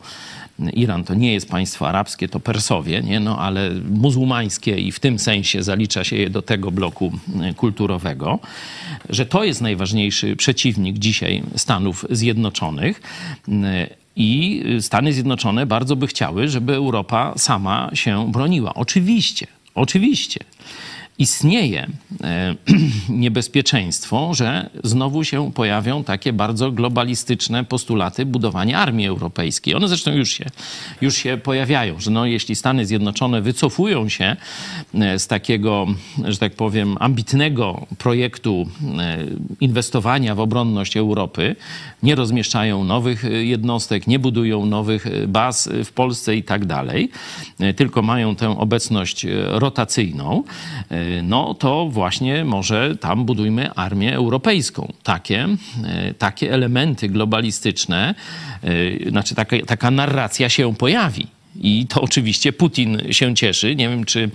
[0.73, 3.19] Iran to nie jest państwo arabskie, to Persowie, nie?
[3.19, 8.39] No, ale muzułmańskie i w tym sensie zalicza się je do tego bloku e, kulturowego,
[9.09, 13.01] że to jest najważniejszy przeciwnik dzisiaj Stanów Zjednoczonych.
[13.49, 18.73] E, I Stany Zjednoczone bardzo by chciały, żeby Europa sama się broniła.
[18.73, 20.39] Oczywiście, oczywiście
[21.17, 21.87] istnieje
[22.23, 22.55] e,
[23.09, 29.75] niebezpieczeństwo, że znowu się pojawią takie bardzo globalistyczne postulaty budowania armii europejskiej.
[29.75, 30.45] One zresztą już się,
[31.01, 34.35] już się pojawiają, że no, jeśli Stany Zjednoczone wycofują się
[34.93, 35.87] e, z takiego,
[36.25, 38.67] że tak powiem, ambitnego projektu
[38.99, 39.17] e,
[39.61, 41.55] inwestowania w obronność Europy,
[42.03, 47.09] nie rozmieszczają nowych jednostek, nie budują nowych baz w Polsce i tak dalej,
[47.75, 50.43] tylko mają tę obecność rotacyjną,
[51.23, 54.93] no to właśnie może tam budujmy armię europejską.
[55.03, 55.47] Takie,
[55.85, 58.15] e, takie elementy globalistyczne,
[58.63, 61.27] e, znaczy taka, taka narracja się pojawi.
[61.61, 63.75] I to oczywiście Putin się cieszy.
[63.75, 64.29] Nie wiem, czy,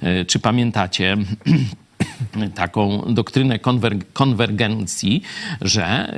[0.00, 1.16] e, czy pamiętacie
[2.54, 5.22] taką doktrynę konwer- konwergencji,
[5.60, 6.14] że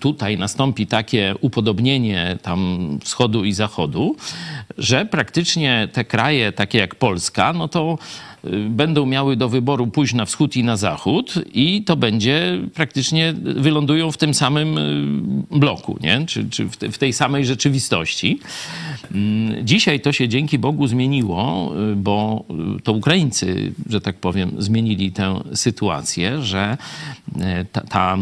[0.00, 4.16] tutaj nastąpi takie upodobnienie tam wschodu i zachodu,
[4.78, 7.98] że praktycznie te kraje takie jak Polska, no to
[8.70, 14.12] będą miały do wyboru pójść na wschód i na zachód i to będzie praktycznie wylądują
[14.12, 16.26] w tym samym y, bloku, nie?
[16.26, 18.40] czy, czy w tej samej rzeczywistości.
[19.12, 22.44] Mm, dzisiaj to się dzięki Bogu zmieniło, y, bo
[22.84, 26.76] to Ukraińcy, że tak powiem, zmienili tę sytuację, że
[27.72, 28.18] ta, ta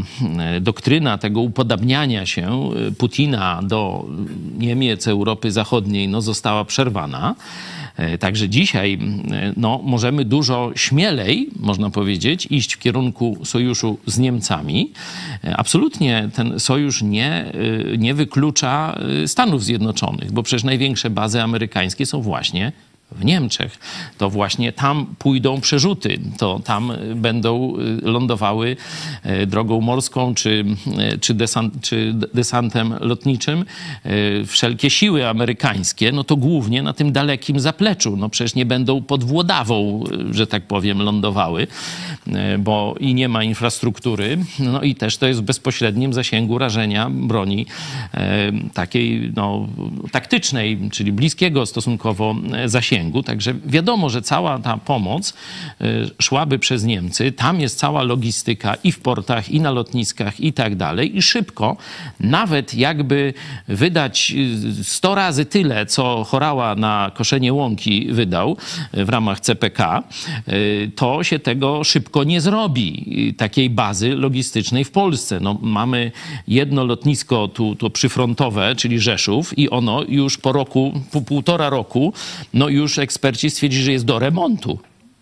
[0.60, 4.06] doktryna tego upodabniania się Putina do
[4.58, 7.34] Niemiec, Europy Zachodniej, no, została przerwana.
[7.96, 8.98] E, także dzisiaj
[9.56, 14.92] no, możemy dużo śmielej, można powiedzieć, iść w kierunku sojuszu z Niemcami.
[15.44, 17.52] E, absolutnie ten sojusz nie, e,
[17.98, 22.72] nie wyklucza Stanów Zjednoczonych, bo przecież największe bazy amerykańskie są właśnie
[23.12, 23.78] w Niemczech,
[24.18, 28.76] to właśnie tam pójdą przerzuty, to tam będą lądowały
[29.46, 30.64] drogą morską czy,
[31.20, 33.64] czy, desant, czy desantem lotniczym
[34.46, 38.16] wszelkie siły amerykańskie, no to głównie na tym dalekim zapleczu.
[38.16, 41.66] No przecież nie będą pod Włodawą, że tak powiem, lądowały,
[42.58, 47.66] bo i nie ma infrastruktury, no i też to jest w bezpośrednim zasięgu rażenia broni
[48.74, 49.68] takiej no,
[50.12, 52.95] taktycznej, czyli bliskiego stosunkowo zasięgu.
[53.24, 55.34] Także wiadomo, że cała ta pomoc
[55.80, 55.84] e,
[56.22, 57.32] szłaby przez Niemcy.
[57.32, 61.16] Tam jest cała logistyka i w portach, i na lotniskach, i tak dalej.
[61.16, 61.76] I szybko,
[62.20, 63.34] nawet jakby
[63.68, 64.34] wydać
[64.82, 68.56] 100 razy tyle, co Chorała na koszenie łąki wydał
[68.92, 70.02] e, w ramach CPK,
[70.96, 75.40] to się tego szybko nie zrobi, takiej bazy logistycznej w Polsce.
[75.40, 76.12] No, mamy
[76.48, 82.12] jedno lotnisko tu, tu przyfrontowe, czyli Rzeszów i ono już po roku, po półtora roku,
[82.54, 84.78] no już eksperci stwierdzili, że jest do remontu.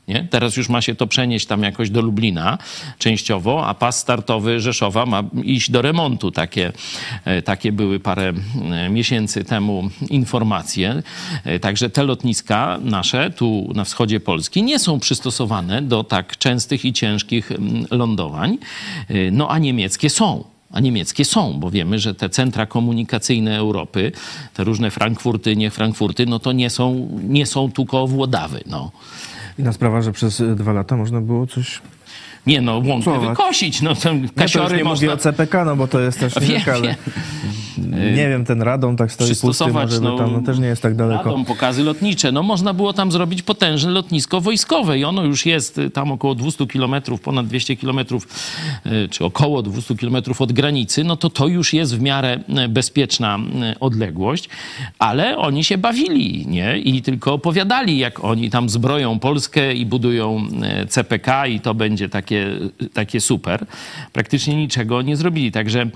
[0.09, 0.27] Nie?
[0.31, 2.59] Teraz już ma się to przenieść tam jakoś do Lublina
[2.99, 6.31] częściowo, a pas startowy Rzeszowa ma iść do remontu.
[6.31, 6.73] Takie,
[7.25, 8.33] e, takie były parę
[8.73, 11.03] e, miesięcy temu informacje.
[11.45, 16.85] E, także te lotniska nasze tu na wschodzie Polski nie są przystosowane do tak częstych
[16.85, 17.53] i ciężkich
[17.91, 18.59] lądowań,
[19.33, 24.13] no a niemieckie są a niemieckie są, bo wiemy, że te centra komunikacyjne Europy,
[24.55, 28.61] te różne Frankfurty, nie Frankfurty, no to nie są, nie są tylko Włodawy.
[28.67, 28.91] No.
[29.59, 31.81] Inna sprawa, że przez dwa lata można było coś
[32.47, 33.83] nie no, łąkę wykosić.
[33.83, 35.07] No, ten kasiory nie, nie można...
[35.07, 36.97] mówię o CPK, no bo to jest też wiem, ale...
[37.89, 40.95] Nie wiem, ten Radom tak stoi pusty, może no, tam no, też nie jest tak
[40.95, 41.25] daleko.
[41.25, 42.33] Radom, pokazy lotnicze.
[42.33, 46.35] No można było tam zrobić potężne lotnisko wojskowe i ono już jest y, tam około
[46.35, 48.29] 200 kilometrów, ponad 200 kilometrów,
[48.87, 52.69] y, czy około 200 kilometrów od granicy, no to to już jest w miarę y,
[52.69, 53.39] bezpieczna
[53.81, 54.49] odległość,
[54.99, 56.79] ale oni się bawili, nie?
[56.79, 60.47] I tylko opowiadali, jak oni tam zbroją Polskę i budują
[60.89, 62.47] CPK i to będzie takie,
[62.93, 63.67] takie super.
[64.13, 65.53] Praktycznie niczego nie zrobili.
[65.53, 65.87] Także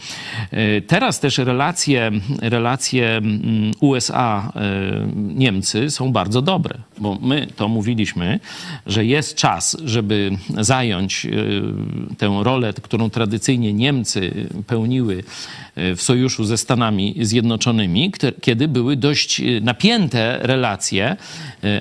[0.86, 2.10] teraz też relacje
[2.42, 8.40] relacje, mm, USA-Niemcy e, są bardzo dobre, bo my to mówiliśmy,
[8.86, 11.30] że jest czas, żeby zająć e,
[12.18, 15.24] tę rolę, którą tradycyjnie Niemcy pełniły
[15.76, 21.16] e, w sojuszu ze Stanami Zjednoczonymi, kiedy były dość napięte relacje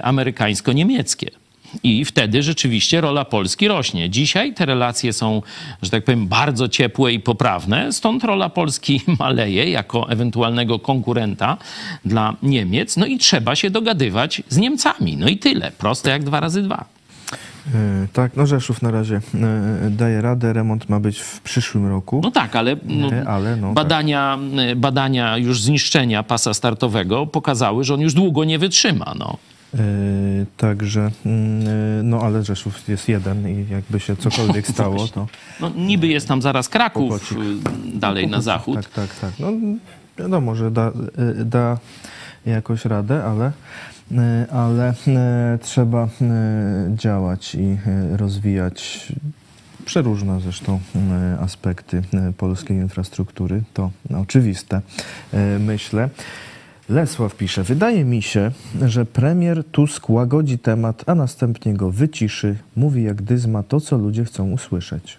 [0.01, 1.46] amerykańsko-niemieckie.
[1.83, 4.09] I wtedy rzeczywiście rola Polski rośnie.
[4.09, 5.41] Dzisiaj te relacje są,
[5.81, 11.57] że tak powiem, bardzo ciepłe i poprawne, stąd rola Polski maleje jako ewentualnego konkurenta
[12.05, 12.97] dla Niemiec.
[12.97, 15.17] No i trzeba się dogadywać z Niemcami.
[15.17, 15.71] No i tyle.
[15.71, 16.85] Proste jak dwa razy dwa.
[17.75, 22.19] E, tak, no Rzeszów na razie e, daje radę, remont ma być w przyszłym roku.
[22.23, 24.77] No tak, ale, no, ale no, badania, tak.
[24.77, 29.13] badania już zniszczenia pasa startowego pokazały, że on już długo nie wytrzyma.
[29.19, 29.37] No.
[29.73, 29.79] E,
[30.57, 35.27] także, mm, e, no ale Rzeszów jest jeden i jakby się cokolwiek stało, to...
[35.61, 37.37] No niby jest tam zaraz Kraków Pokocik.
[37.37, 38.75] Y, dalej na zachód.
[38.75, 39.31] Tak, tak, tak.
[39.39, 39.47] No
[40.17, 40.91] wiadomo, że da,
[41.39, 41.77] y, da
[42.45, 43.51] jakoś radę, ale,
[44.11, 44.93] y, ale
[45.61, 46.07] trzeba
[46.95, 47.77] działać i
[48.11, 49.07] rozwijać
[49.85, 50.79] przeróżne zresztą
[51.39, 52.01] aspekty
[52.37, 53.61] polskiej infrastruktury.
[53.73, 54.81] To oczywiste,
[55.59, 56.09] myślę.
[56.89, 58.51] Lesław pisze, wydaje mi się,
[58.85, 64.25] że premier Tusk łagodzi temat, a następnie go wyciszy, mówi jak dyzma to, co ludzie
[64.25, 65.17] chcą usłyszeć.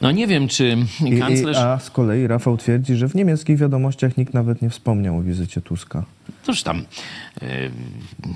[0.00, 0.76] No nie wiem, czy
[1.20, 1.56] kanclerz...
[1.56, 5.22] I, a z kolei Rafał twierdzi, że w niemieckich wiadomościach nikt nawet nie wspomniał o
[5.22, 6.04] wizycie Tuska.
[6.46, 6.84] Toż tam
[7.42, 7.70] e,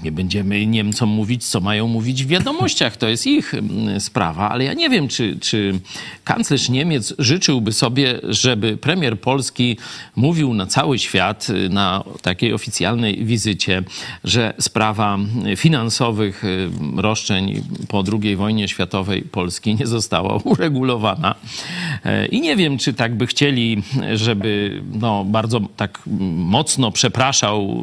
[0.02, 2.96] nie będziemy Niemcom mówić, co mają mówić w wiadomościach.
[2.96, 3.54] To jest ich
[3.98, 5.80] sprawa, ale ja nie wiem, czy, czy
[6.24, 9.76] kanclerz Niemiec życzyłby sobie, żeby premier Polski
[10.16, 13.82] mówił na cały świat y, na takiej oficjalnej wizycie,
[14.24, 15.18] że sprawa
[15.56, 21.34] finansowych y, roszczeń po II wojnie światowej Polski nie została uregulowana.
[22.04, 23.82] E, I nie wiem, czy tak by chcieli,
[24.14, 26.00] żeby no, bardzo tak
[26.36, 27.77] mocno przepraszał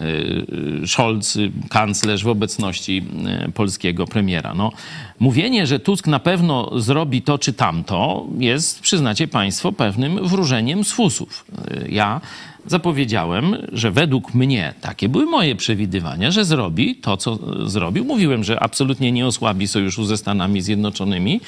[0.00, 1.38] Y, y, Scholz,
[1.70, 3.04] kanclerz w obecności
[3.48, 4.54] y, polskiego premiera.
[4.54, 4.72] No,
[5.18, 10.92] mówienie, że Tusk na pewno zrobi to czy tamto, jest, przyznacie Państwo, pewnym wróżeniem z
[10.92, 11.44] fusów.
[11.88, 12.20] Ja
[12.66, 18.04] zapowiedziałem, że według mnie, takie były moje przewidywania, że zrobi to, co zrobił.
[18.04, 21.40] Mówiłem, że absolutnie nie osłabi sojuszu ze Stanami Zjednoczonymi.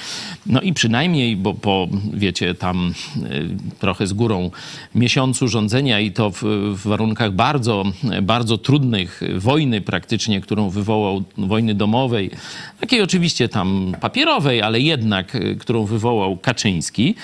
[0.46, 3.48] No i przynajmniej, bo po, wiecie, tam y,
[3.78, 4.50] trochę z górą
[4.94, 6.42] miesiącu rządzenia i to w,
[6.74, 7.84] w warunkach bardzo,
[8.22, 12.30] bardzo trudnych, wojny praktycznie, którą wywołał, wojny domowej,
[12.80, 17.14] takiej oczywiście tam papierowej, ale jednak, którą wywołał Kaczyński,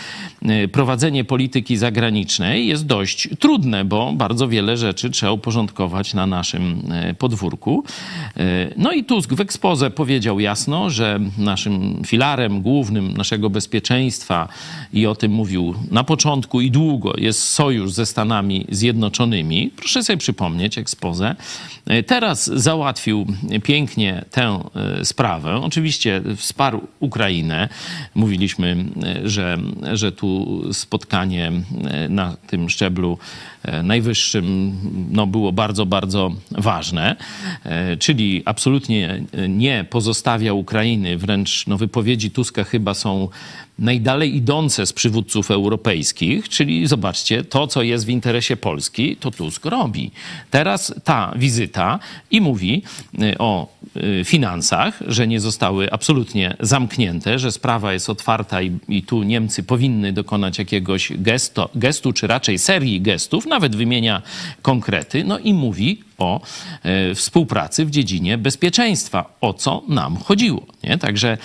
[0.73, 7.15] prowadzenie polityki zagranicznej jest dość trudne bo bardzo wiele rzeczy trzeba uporządkować na naszym e,
[7.15, 7.85] podwórku.
[8.37, 8.43] E,
[8.77, 14.49] no i Tusk w ekspoze powiedział jasno, że naszym filarem głównym naszego bezpieczeństwa
[14.93, 19.71] i o tym mówił na początku i długo jest sojusz ze Stanami Zjednoczonymi.
[19.77, 21.37] Proszę sobie przypomnieć ekspozę.
[22.07, 23.27] Teraz załatwił
[23.63, 24.61] pięknie tę
[25.05, 25.57] sprawę.
[25.57, 27.69] Oczywiście wsparł Ukrainę.
[28.15, 28.85] Mówiliśmy,
[29.25, 29.59] że,
[29.93, 31.53] że tu spotkanie
[32.09, 33.19] na tym szczeblu
[33.65, 34.77] e, najwyższym
[35.11, 37.17] no, było bardzo, bardzo ważne,
[37.65, 43.29] e, czyli absolutnie nie pozostawia Ukrainy, wręcz no, wypowiedzi Tuska chyba są
[43.79, 49.65] najdalej idące z przywódców europejskich, czyli zobaczcie, to co jest w interesie Polski, to Tusk
[49.65, 50.11] robi.
[50.51, 51.99] Teraz ta wizyta
[52.31, 52.83] i mówi
[53.23, 53.69] y, o
[54.25, 60.13] finansach, że nie zostały absolutnie zamknięte, że sprawa jest otwarta i, i tu Niemcy powinny
[60.13, 64.23] dokonać jakiegoś gesto, gestu, czy raczej serii gestów, nawet wymienia
[64.63, 66.41] konkrety, no i mówi o
[66.83, 70.67] e, współpracy w dziedzinie bezpieczeństwa, o co nam chodziło.
[70.85, 70.99] Nie?
[70.99, 71.39] Także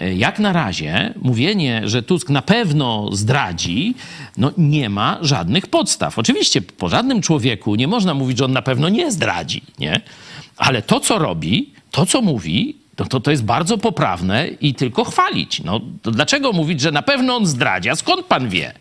[0.00, 3.94] E, jak na razie mówienie, że Tusk na pewno zdradzi,
[4.36, 6.18] no nie ma żadnych podstaw.
[6.18, 10.00] Oczywiście po żadnym człowieku nie można mówić, że on na pewno nie zdradzi, nie?
[10.56, 15.04] Ale to, co robi, to, co mówi, no to to jest bardzo poprawne i tylko
[15.04, 15.62] chwalić.
[15.64, 17.90] No, to dlaczego mówić, że na pewno on zdradzi?
[17.90, 18.72] A skąd pan wie?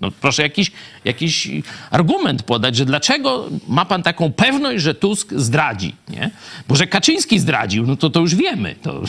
[0.00, 0.72] No proszę jakiś,
[1.04, 1.50] jakiś
[1.90, 6.30] argument podać, że dlaczego ma pan taką pewność, że Tusk zdradzi, nie?
[6.68, 8.74] Bo że Kaczyński zdradził, no to to już wiemy.
[8.82, 9.02] To,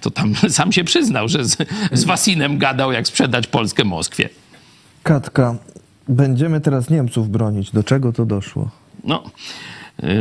[0.00, 1.56] to tam sam się przyznał, że z,
[1.92, 4.28] z Wasinem gadał, jak sprzedać Polskę Moskwie.
[5.02, 5.56] Katka,
[6.08, 7.70] będziemy teraz Niemców bronić.
[7.70, 8.70] Do czego to doszło?
[9.04, 9.22] No,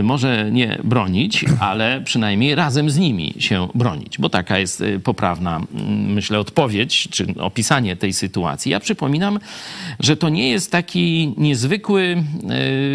[0.03, 5.55] może nie bronić, ale przynajmniej razem z nimi się bronić, bo taka jest y, poprawna,
[5.55, 8.71] mm, myślę, odpowiedź czy opisanie tej sytuacji.
[8.71, 9.39] Ja przypominam,
[9.99, 12.23] że to nie jest taki niezwykły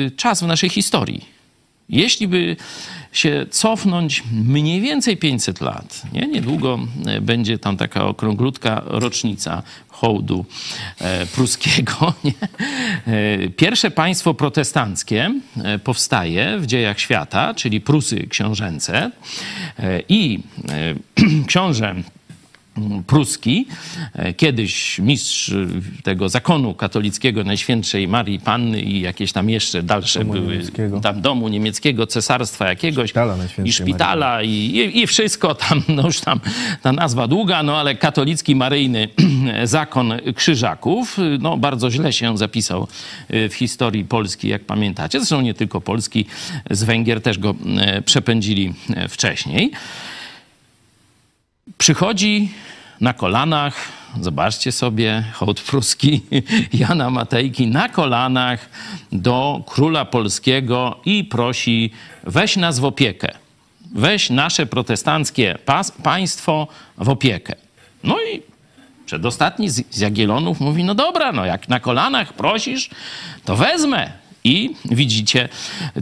[0.07, 1.42] y, czas w naszej historii.
[1.89, 2.57] Jeśli by
[3.13, 6.27] się cofnąć mniej więcej 500 lat, nie?
[6.27, 6.79] niedługo
[7.21, 9.63] będzie tam taka okrąglutka rocznica
[10.03, 10.45] hołdu
[11.01, 11.93] e, pruskiego.
[12.25, 12.33] Nie?
[13.07, 19.11] E, pierwsze państwo protestanckie e, powstaje w dziejach świata, czyli Prusy książęce
[20.09, 20.41] i
[21.49, 21.95] książę
[23.07, 23.67] pruski,
[24.13, 25.55] e, kiedyś mistrz
[26.03, 31.01] tego zakonu katolickiego Najświętszej Marii Panny i jakieś tam jeszcze dalsze domu były, niemieckiego.
[31.01, 36.41] tam domu niemieckiego, cesarstwa jakiegoś szpitala i szpitala i, i, wszystko tam, no już tam
[36.83, 39.09] ta nazwa długa, no ale katolicki maryjny
[39.65, 42.89] zakon krzyżaków, no bardzo źle się zapisał
[43.29, 45.19] e, w historii Polski, jak pamiętacie.
[45.19, 46.27] Zresztą nie tylko Polski,
[46.71, 48.75] z Węgier też go e, przepędzili
[49.09, 49.73] wcześniej
[51.83, 52.51] przychodzi
[53.01, 53.75] na kolanach,
[54.21, 56.21] zobaczcie sobie, hołd pruski
[56.81, 58.69] Jana Matejki na kolanach
[59.13, 61.91] do króla polskiego i prosi,
[62.25, 63.29] weź nas w opiekę.
[63.95, 65.59] Weź nasze protestanckie
[66.03, 66.69] państwo
[66.99, 67.55] w opiekę.
[68.05, 68.43] No i
[69.07, 72.91] przedostatni z, z Jagiellonów mówi, no dobra, no jak na kolanach prosisz,
[73.45, 74.22] to wezmę.
[74.45, 75.49] I widzicie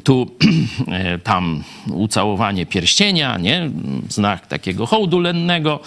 [0.05, 0.31] tu
[0.89, 3.71] e, tam ucałowanie pierścienia, nie?
[4.09, 5.81] znak takiego hołdu lennego.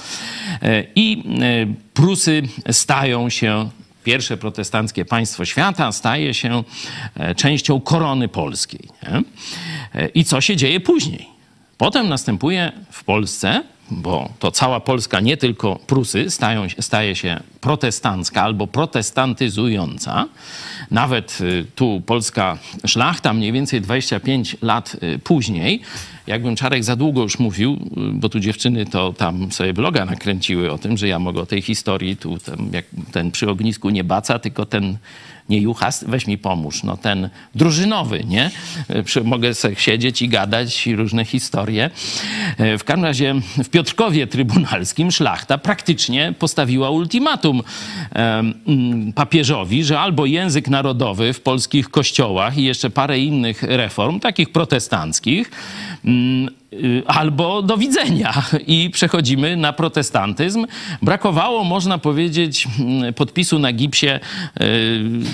[0.62, 3.70] E, I e, Prusy stają się
[4.04, 6.64] pierwsze protestanckie państwo świata staje się
[7.36, 8.90] częścią korony polskiej.
[9.04, 9.24] Nie?
[10.16, 11.28] I co się dzieje później?
[11.78, 18.42] Potem następuje w Polsce bo to cała Polska, nie tylko Prusy, stają, staje się protestancka
[18.42, 20.26] albo protestantyzująca.
[20.92, 25.82] Nawet y, tu polska szlachta mniej więcej 25 lat y, później,
[26.28, 27.78] jakbym Czarek za długo już mówił, y,
[28.14, 31.62] bo tu dziewczyny to tam sobie bloga nakręciły o tym, że ja mogę o tej
[31.62, 32.38] historii, tu
[33.12, 34.98] ten, przy ognisku nie baca, tylko ten
[35.50, 38.52] nie juchas, weź mi pomóż, no ten drużynowy, nie?
[39.24, 41.90] Mogę sobie siedzieć i gadać różne historie.
[42.58, 47.62] E, w każdym razie w Piotrkowie Trybunalskim szlachta praktycznie postawiła ultimatum
[48.12, 54.52] mm, papieżowi, że albo język narodowy w polskich kościołach i jeszcze parę innych reform, takich
[54.52, 55.52] protestanckich,
[56.06, 56.50] mm,
[57.06, 58.34] albo do widzenia
[58.68, 60.66] i przechodzimy na protestantyzm.
[61.02, 64.20] Brakowało, można powiedzieć, mm, podpisu na gipsie y,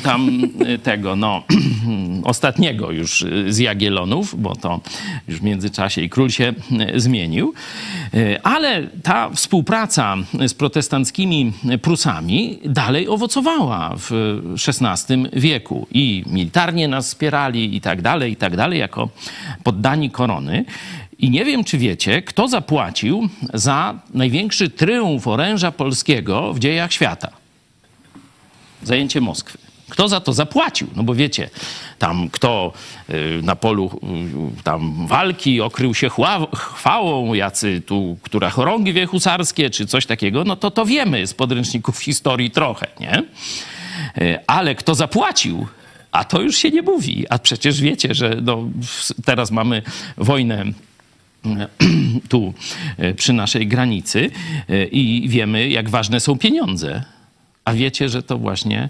[0.04, 1.44] tam y, tego, no,
[2.24, 4.80] ostatniego już z Jagielonów, bo to
[5.28, 6.54] już w międzyczasie i król się
[6.96, 7.54] zmienił.
[8.44, 10.16] Ale ta współpraca
[10.48, 18.32] z protestanckimi Prusami dalej owocowała w XVI wieku i militarnie nas wspierali i tak dalej,
[18.32, 19.10] i tak dalej, jako
[19.64, 20.66] poddani korony.
[21.20, 27.32] I nie wiem, czy wiecie, kto zapłacił za największy tryumf oręża polskiego w dziejach świata.
[28.84, 29.58] Zajęcie Moskwy.
[29.90, 30.88] Kto za to zapłacił?
[30.96, 31.50] No bo wiecie,
[32.00, 32.74] tam kto
[33.10, 34.00] y, na polu
[34.60, 36.10] y, tam walki okrył się
[36.56, 42.00] chwałą, jacy tu, która chorągwie husarskie, czy coś takiego, no to to wiemy z podręczników
[42.00, 43.24] historii trochę, nie?
[44.18, 45.68] Y, ale kto zapłacił,
[46.12, 47.26] a to już się nie mówi.
[47.30, 48.64] A przecież wiecie, że no,
[49.26, 49.82] teraz mamy
[50.18, 50.66] wojnę
[52.30, 52.54] tu
[53.16, 54.32] przy naszej granicy
[54.92, 57.04] i wiemy, jak ważne są pieniądze.
[57.66, 58.90] A wiecie, że to właśnie e,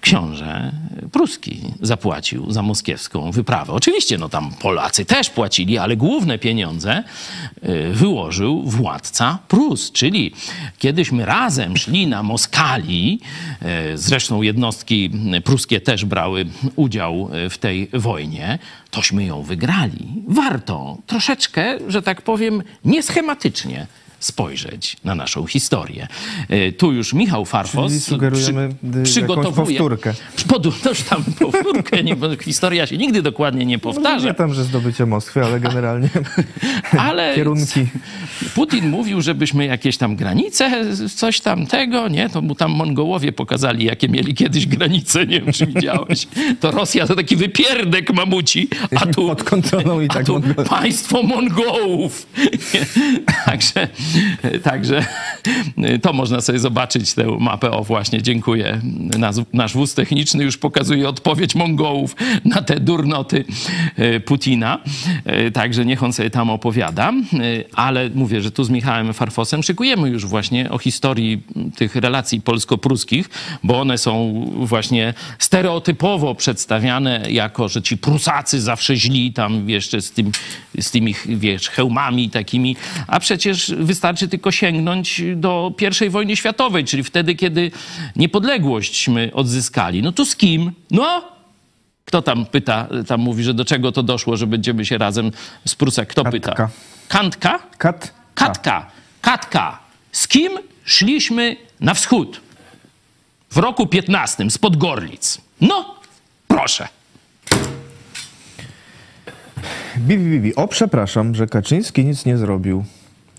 [0.00, 0.72] książę
[1.12, 3.72] pruski zapłacił za moskiewską wyprawę.
[3.72, 7.02] Oczywiście, no tam Polacy też płacili, ale główne pieniądze
[7.62, 10.32] e, wyłożył władca Prus, czyli
[10.78, 13.20] kiedyśmy razem szli na Moskali,
[13.62, 15.10] e, zresztą jednostki
[15.44, 16.46] pruskie też brały
[16.76, 18.58] udział w tej wojnie,
[18.90, 20.22] tośmy ją wygrali.
[20.28, 23.86] Warto troszeczkę, że tak powiem, nieschematycznie
[24.26, 26.08] spojrzeć na naszą historię.
[26.48, 29.78] E, tu już Michał Farfos Czyli sugerujemy przy, przygotowuje...
[29.78, 30.14] powtórkę.
[30.48, 34.22] Pod, toż tam powtórkę, nie, bo historia się nigdy dokładnie nie powtarza.
[34.24, 36.08] No, nie tam, że zdobycie Moskwy, ale generalnie
[36.98, 37.86] ale kierunki.
[38.54, 42.28] Putin mówił, żebyśmy jakieś tam granice, coś tam tego, nie?
[42.28, 46.26] To mu tam Mongołowie pokazali, jakie mieli kiedyś granice, nie wiem, czy widziałeś.
[46.60, 51.22] To Rosja to taki wypierdek mamuci, a tu, Pod kontrolą i tak a tu państwo
[51.22, 52.26] Mongołów.
[53.46, 53.88] Także
[54.62, 55.06] Także
[56.02, 57.70] to można sobie zobaczyć, tę mapę.
[57.70, 58.80] O właśnie, dziękuję.
[59.18, 63.44] Nasz, nasz wóz techniczny już pokazuje odpowiedź Mongołów na te durnoty
[63.96, 64.78] e, Putina.
[65.24, 67.08] E, także niech on sobie tam opowiada.
[67.08, 67.14] E,
[67.74, 71.42] ale mówię, że tu z Michałem Farfosem szykujemy już właśnie o historii
[71.76, 73.30] tych relacji polsko-pruskich,
[73.62, 80.10] bo one są właśnie stereotypowo przedstawiane jako, że ci Prusacy zawsze źli tam jeszcze z,
[80.10, 80.32] tym,
[80.80, 85.72] z tymi, wiesz, hełmami takimi, a przecież wystarczy tylko sięgnąć do
[86.06, 87.70] I wojny światowej, czyli wtedy, kiedy
[88.16, 90.02] niepodległośćśmy odzyskali.
[90.02, 90.72] No to z kim?
[90.90, 91.24] No,
[92.04, 95.30] kto tam pyta, tam mówi, że do czego to doszło, że będziemy się razem
[95.64, 96.06] z Prusem?
[96.06, 96.32] Kto Katka.
[96.32, 96.68] pyta?
[97.08, 97.58] Kantka?
[97.78, 98.14] Kat.
[98.34, 98.90] Katka.
[99.20, 99.78] Katka.
[100.12, 100.52] Z kim
[100.84, 102.40] szliśmy na wschód?
[103.50, 105.38] W roku 15 spod Gorlic.
[105.60, 105.94] No,
[106.48, 106.88] proszę.
[109.98, 110.54] Bibi, bibi.
[110.54, 112.84] O, przepraszam, że Kaczyński nic nie zrobił.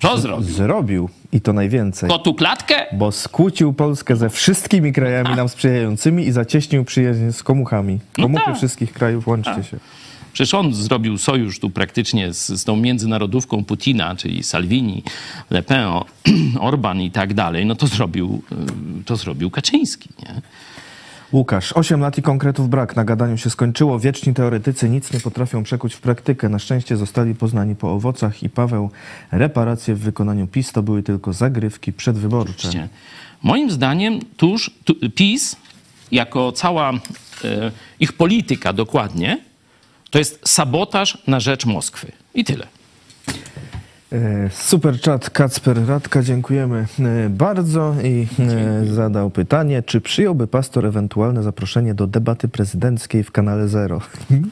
[0.02, 0.50] Co zrobił?
[0.50, 2.10] Zrobił i to najwięcej.
[2.10, 2.86] Kotu klatkę?
[2.94, 8.00] Bo skłócił Polskę ze wszystkimi krajami nam sprzyjającymi i zacieśnił przyjaźń z komuchami.
[8.18, 8.58] No Komuchy tak.
[8.58, 9.66] wszystkich krajów, łączcie Tak.
[9.66, 9.78] się.
[10.34, 15.04] Przecież on zrobił sojusz tu praktycznie z, z tą międzynarodówką Putina, czyli Salvini,
[15.50, 15.88] Le Pen,
[16.60, 17.66] Orban i tak dalej.
[17.66, 18.42] No to zrobił,
[19.00, 20.42] y, to zrobił Kaczyński, nie?
[21.32, 22.96] Łukasz, 8 lat i konkretów brak.
[22.96, 24.00] Na gadaniu się skończyło.
[24.00, 26.50] Wieczni teoretycy nic nie potrafią przekuć w praktykę.
[26.50, 28.90] Na szczęście zostali poznani po owocach i Paweł,
[29.32, 32.90] reparacje w wykonaniu PiS to były tylko zagrywki przedwyborcze.
[33.44, 35.56] Moim zdaniem tuż tu, PiS,
[36.12, 36.98] jako cała e,
[38.00, 39.40] ich polityka dokładnie,
[40.10, 42.12] to jest sabotaż na rzecz Moskwy.
[42.34, 42.68] I tyle.
[44.12, 50.86] E, Super chat Kacper Radka, dziękujemy e, bardzo i e, zadał pytanie, czy przyjąłby pastor
[50.86, 54.02] ewentualne zaproszenie do debaty prezydenckiej w kanale Zero?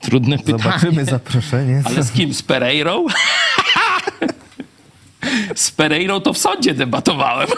[0.00, 0.62] Trudne pytanie.
[0.62, 1.82] Zobaczymy zaproszenie.
[1.84, 2.34] Ale z kim?
[2.34, 3.06] Z Pereirą?
[5.54, 7.48] Z Pereirą to w sądzie debatowałem.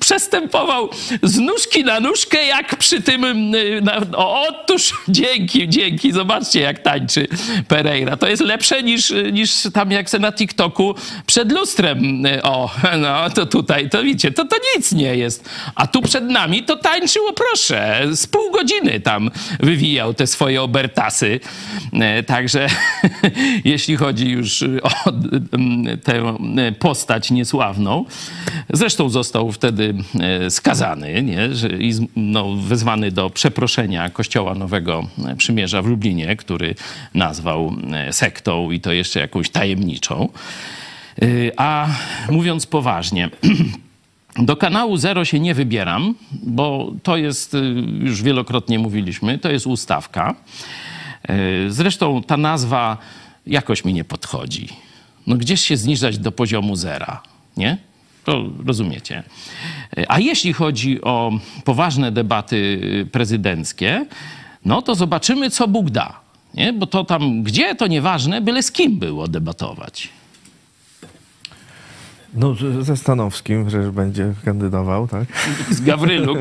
[0.00, 0.88] Przestępował
[1.22, 3.24] z nóżki na nóżkę, jak przy tym.
[3.54, 6.12] y, Na, o, otóż dzięki, dzięki.
[6.12, 7.26] Zobaczcie, jak tańczy
[7.68, 8.16] Pereira.
[8.16, 10.94] To jest lepsze niż, niż tam, jak se na TikToku
[11.26, 12.26] przed lustrem.
[12.26, 15.48] y, O, no to tutaj, to widzicie, to, to nic nie jest.
[15.74, 19.30] A tu przed nami to tańczyło, proszę, z pół godziny tam
[19.60, 21.40] wywijał te swoje obertasy.
[21.92, 22.66] E, Także
[23.64, 25.12] jeśli chodzi już o
[26.04, 26.36] tę
[26.78, 28.04] postać niesławną,
[28.72, 31.54] zresztą został wtedy e, skazany nie?
[31.54, 36.74] Że, i no, wezwany do przeproszenia Kościoła Nowego Przymierza w Lublinie, który
[37.14, 40.28] nazwał e, sektą i to jeszcze jakąś tajemniczą.
[41.22, 41.26] E,
[41.56, 41.88] A
[42.30, 43.30] mówiąc poważnie,
[44.38, 47.56] do kanału Zero się nie wybieram, bo to jest,
[48.00, 50.34] już wielokrotnie mówiliśmy, to jest ustawka.
[51.68, 52.98] Zresztą ta nazwa
[53.46, 54.68] jakoś mi nie podchodzi.
[55.26, 57.22] No gdzieś się zniżać do poziomu zera,
[57.56, 57.78] nie?
[58.24, 59.22] To rozumiecie.
[60.08, 61.32] A jeśli chodzi o
[61.64, 62.80] poważne debaty
[63.12, 64.06] prezydenckie,
[64.64, 66.20] no to zobaczymy, co Bóg da.
[66.54, 66.72] Nie?
[66.72, 70.08] Bo to tam gdzie, to nieważne, byle z kim było debatować.
[72.34, 75.24] No, ze Stanowskim przecież będzie kandydował, tak?
[75.70, 76.38] Z Gawryluk.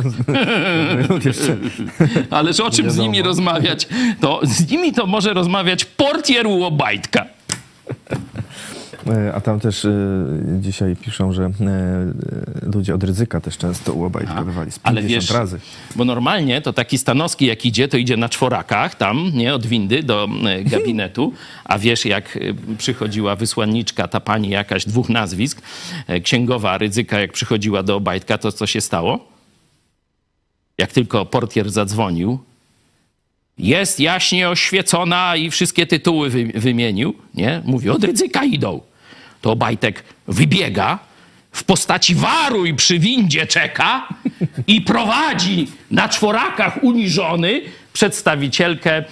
[2.30, 3.88] Ależ o czym z nimi rozmawiać?
[4.20, 7.22] To z nimi to może rozmawiać portier u Obajtka.
[7.22, 7.26] E,
[9.34, 9.92] A tam też e,
[10.60, 11.52] dzisiaj piszą, że e,
[12.76, 15.60] ludzie od ryzyka też często u Obajtka bywali z 50 Ale wiesz, razy.
[15.96, 20.04] bo normalnie to taki Stanowski jak idzie, to idzie na czworakach tam, nie, od windy
[20.04, 21.34] do e, gabinetu,
[21.66, 25.62] a wiesz jak e, przychodziła wysłanniczka, ta pani jakaś dwóch nazwisk,
[26.08, 29.28] e, księgowa ryzyka, jak przychodziła do Obajtka, to co się stało?
[30.78, 32.40] Jak tylko portier zadzwonił,
[33.58, 37.62] jest jaśnie oświecona i wszystkie tytuły wy, wymienił, nie?
[37.66, 38.91] Mówi, od ryzyka idą.
[39.42, 41.00] To Obajtek wybiega,
[41.52, 44.08] w postaci waruj przy windzie czeka
[44.68, 47.62] i prowadzi na czworakach uniżony
[47.94, 49.04] przedstawicielkę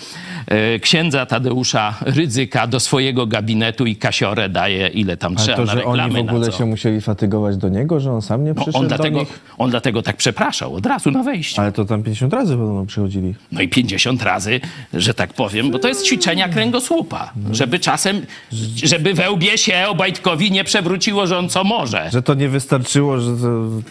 [0.81, 5.73] księdza Tadeusza Rydzyka do swojego gabinetu i kasiorę daje ile tam Ale trzeba to, na
[5.73, 8.77] że oni w ogóle się musieli fatygować do niego, że on sam nie No, przyszedł
[8.77, 9.39] on, do dlatego, nich?
[9.57, 11.61] on dlatego tak przepraszał od razu na wejściu.
[11.61, 13.35] Ale to tam 50 razy podobno przychodzili.
[13.51, 14.61] No i 50 razy,
[14.93, 17.33] że tak powiem, bo to jest ćwiczenia kręgosłupa.
[17.51, 18.25] Żeby czasem,
[18.83, 22.09] żeby we łbie się Obajtkowi nie przewróciło, że on co może.
[22.13, 23.31] Że to nie wystarczyło, że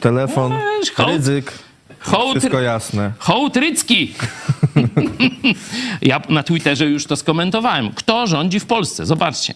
[0.00, 0.52] telefon,
[0.96, 1.52] hołd- ryzyk,
[2.01, 3.12] Hołd, wszystko jasne.
[3.18, 4.14] hołd rycki.
[6.03, 7.92] ja na Twitterze już to skomentowałem.
[7.92, 9.07] Kto rządzi w Polsce?
[9.07, 9.55] Zobaczcie.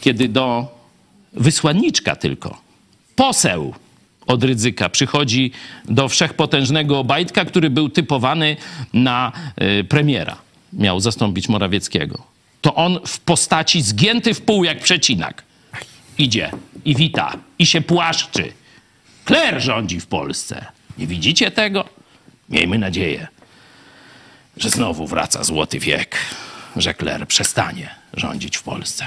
[0.00, 0.76] Kiedy do
[1.32, 2.60] wysłanniczka tylko,
[3.16, 3.74] poseł
[4.26, 5.52] od ryzyka przychodzi
[5.84, 8.56] do wszechpotężnego Obajtka, który był typowany
[8.92, 9.32] na
[9.80, 10.36] y, premiera.
[10.72, 12.22] Miał zastąpić Morawieckiego.
[12.60, 15.42] To on w postaci zgięty w pół jak przecinak
[16.18, 16.50] idzie
[16.84, 18.52] i wita i się płaszczy.
[19.28, 20.64] Kler rządzi w Polsce.
[20.98, 21.84] Nie widzicie tego?
[22.48, 23.28] Miejmy nadzieję,
[24.56, 26.16] że znowu wraca złoty wiek,
[26.76, 29.06] że Kler przestanie rządzić w Polsce.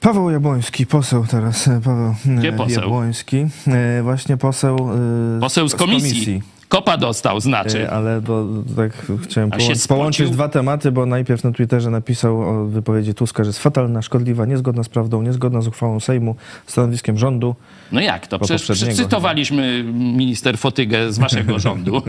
[0.00, 2.82] Paweł Jabłoński, poseł teraz, Paweł Gdzie poseł?
[2.82, 3.46] Jabłoński.
[3.66, 4.76] E, Właśnie poseł,
[5.36, 6.42] e, Poseł z komisji.
[6.68, 7.82] Kopa dostał, znaczy.
[7.82, 8.46] E, Ale bo
[8.76, 8.92] tak
[9.22, 13.48] chciałem A połą- połączyć dwa tematy, bo najpierw na Twitterze napisał o wypowiedzi Tuska, że
[13.48, 16.36] jest fatalna, szkodliwa, niezgodna z prawdą, niezgodna z uchwałą Sejmu,
[16.66, 17.54] stanowiskiem rządu.
[17.92, 18.38] No jak to?
[18.38, 22.02] Przecież cytowaliśmy minister Fotygę z waszego rządu.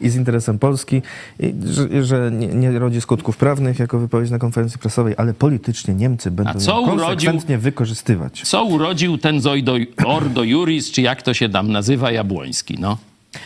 [0.00, 1.02] i z interesem Polski,
[1.40, 5.94] i że, że nie, nie rodzi skutków prawnych jako wypowiedź na konferencji prasowej, ale politycznie
[5.94, 8.42] Niemcy będą co ją urodził- konsekwentnie wykorzystywać.
[8.44, 9.74] Co urodził ten Zojdo,
[10.06, 12.96] Ordo Juris, czy jak to się tam nazywa, Jabłoński, no?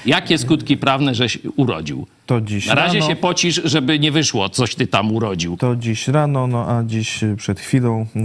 [0.07, 2.07] Jakie skutki prawne żeś urodził?
[2.27, 5.57] To dziś Na razie rano, się pocisz, żeby nie wyszło, coś ty tam urodził.
[5.57, 8.23] To dziś rano, no a dziś y, przed chwilą yy,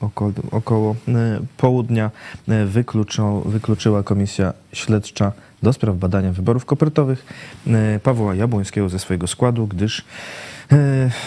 [0.00, 1.14] około, około yy,
[1.56, 2.10] południa
[2.48, 5.32] yy, wykluczą, wykluczyła Komisja Śledcza
[5.62, 7.26] do spraw badania wyborów kopertowych
[8.02, 10.04] Pawła Jabłońskiego ze swojego składu, gdyż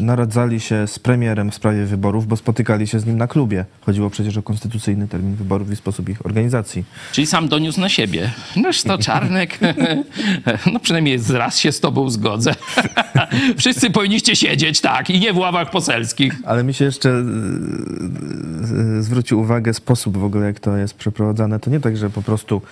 [0.00, 3.64] naradzali się z premierem w sprawie wyborów, bo spotykali się z nim na klubie.
[3.80, 6.84] Chodziło przecież o konstytucyjny termin wyborów i sposób ich organizacji.
[7.12, 8.30] Czyli sam doniósł na siebie.
[8.56, 9.58] Noż to Czarnek,
[10.72, 12.54] no przynajmniej raz się z tobą zgodzę.
[13.58, 16.34] Wszyscy powinniście siedzieć, tak, i nie w ławach poselskich.
[16.44, 21.60] Ale mi się jeszcze y, y, zwrócił uwagę sposób w ogóle, jak to jest przeprowadzane.
[21.60, 22.62] To nie tak, że po prostu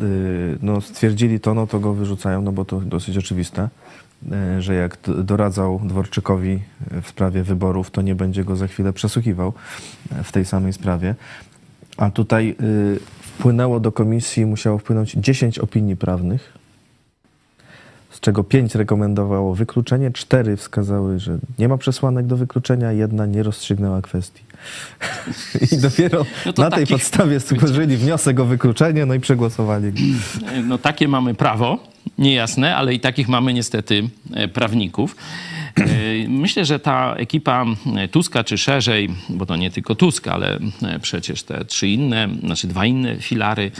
[0.00, 3.68] y, no, stwierdzili to, no to go wyrzucają, no bo to dosyć oczywiste,
[4.58, 6.60] że jak doradzał Dworczykowi
[7.02, 9.52] w sprawie wyborów, to nie będzie go za chwilę przesłuchiwał
[10.20, 11.14] y, w tej samej sprawie.
[11.96, 12.56] A tutaj
[13.20, 16.52] wpłynęło do komisji, musiało wpłynąć 10 opinii prawnych.
[18.10, 23.42] z czego pięć rekomendowało wykluczenie, cztery wskazały, że nie ma przesłanek do wykluczenia, jedna nie
[23.42, 24.42] rozstrzygnęła kwestii.
[25.72, 29.92] I dopiero No na tej takich- podstawie złożyli wniosek o wykluczenie, no i przegłosowali.
[30.64, 31.78] No takie mamy prawo,
[32.18, 35.16] niejasne, ale i takich mamy niestety e, prawników.
[35.76, 35.84] E,
[36.28, 37.64] Myślę, że ta ekipa
[37.96, 40.58] e, Tuska, czy szerzej, bo to nie tylko Tusk, ale
[41.02, 43.70] przecież te trzy inne, znaczy dwa inne filary,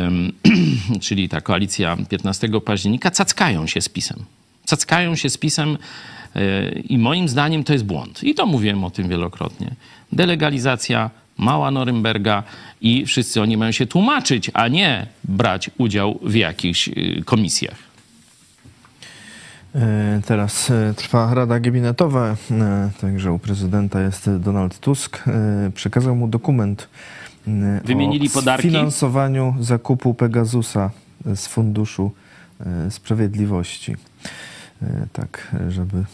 [1.00, 4.24] czyli ta koalicja 15 października, cackają się z PiSem.
[4.64, 5.78] Cackają się z PiSem
[6.88, 8.24] i moim zdaniem to jest błąd.
[8.24, 9.74] I to mówiłem o tym wielokrotnie.
[10.12, 12.42] Delegalizacja, mała Norymberga
[12.80, 17.86] i wszyscy oni mają się tłumaczyć, a nie brać udział w jakichś y, komisjach.
[19.76, 25.24] E, Teraz e, trwa Rada Gabinetowa, e, także u prezydenta jest Donald Tusk.
[25.74, 26.88] Przekazał mu dokument
[27.84, 30.90] Wymienili o finansowaniu zakupu Pegasusa
[31.34, 32.10] z Funduszu
[32.90, 33.96] Sprawiedliwości.
[35.12, 36.04] Tak, żeby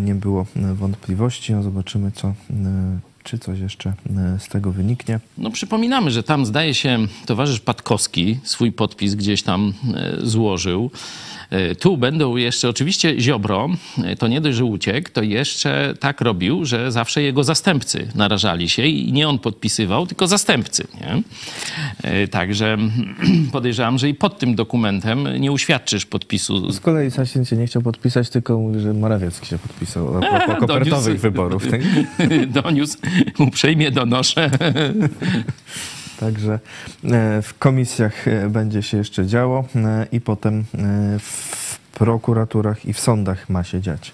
[0.00, 1.52] nie było wątpliwości.
[1.52, 2.34] No zobaczymy, co,
[3.24, 5.20] czy coś jeszcze e, z tego wyniknie.
[5.38, 10.90] No przypominamy, że tam zdaje się towarzysz Patkowski swój podpis gdzieś tam e, złożył.
[11.52, 13.68] E, Tu będą jeszcze, oczywiście Ziobro,
[14.04, 18.68] e, to nie dość, że uciekł, to jeszcze tak robił, że zawsze jego zastępcy narażali
[18.68, 20.86] się i nie on podpisywał, tylko zastępcy.
[21.00, 21.22] Nie?
[22.02, 22.78] E, Także
[23.52, 27.82] podejrzewam, że i pod tym dokumentem nie uświadczysz podpisu Z kolei Sasin się nie chciał
[27.82, 31.66] podpisać, tylko mówi, że Morawiecki się podpisał a propos kopertowych wyborów.
[31.70, 31.80] Tak?
[32.62, 32.98] Doniósł,
[33.38, 34.50] uprzejmie donoszę.
[36.22, 36.58] Także
[37.04, 40.64] e, w komisjach e, będzie się jeszcze działo e, i potem
[41.20, 44.12] w prokuraturach i w sądach ma się dziać.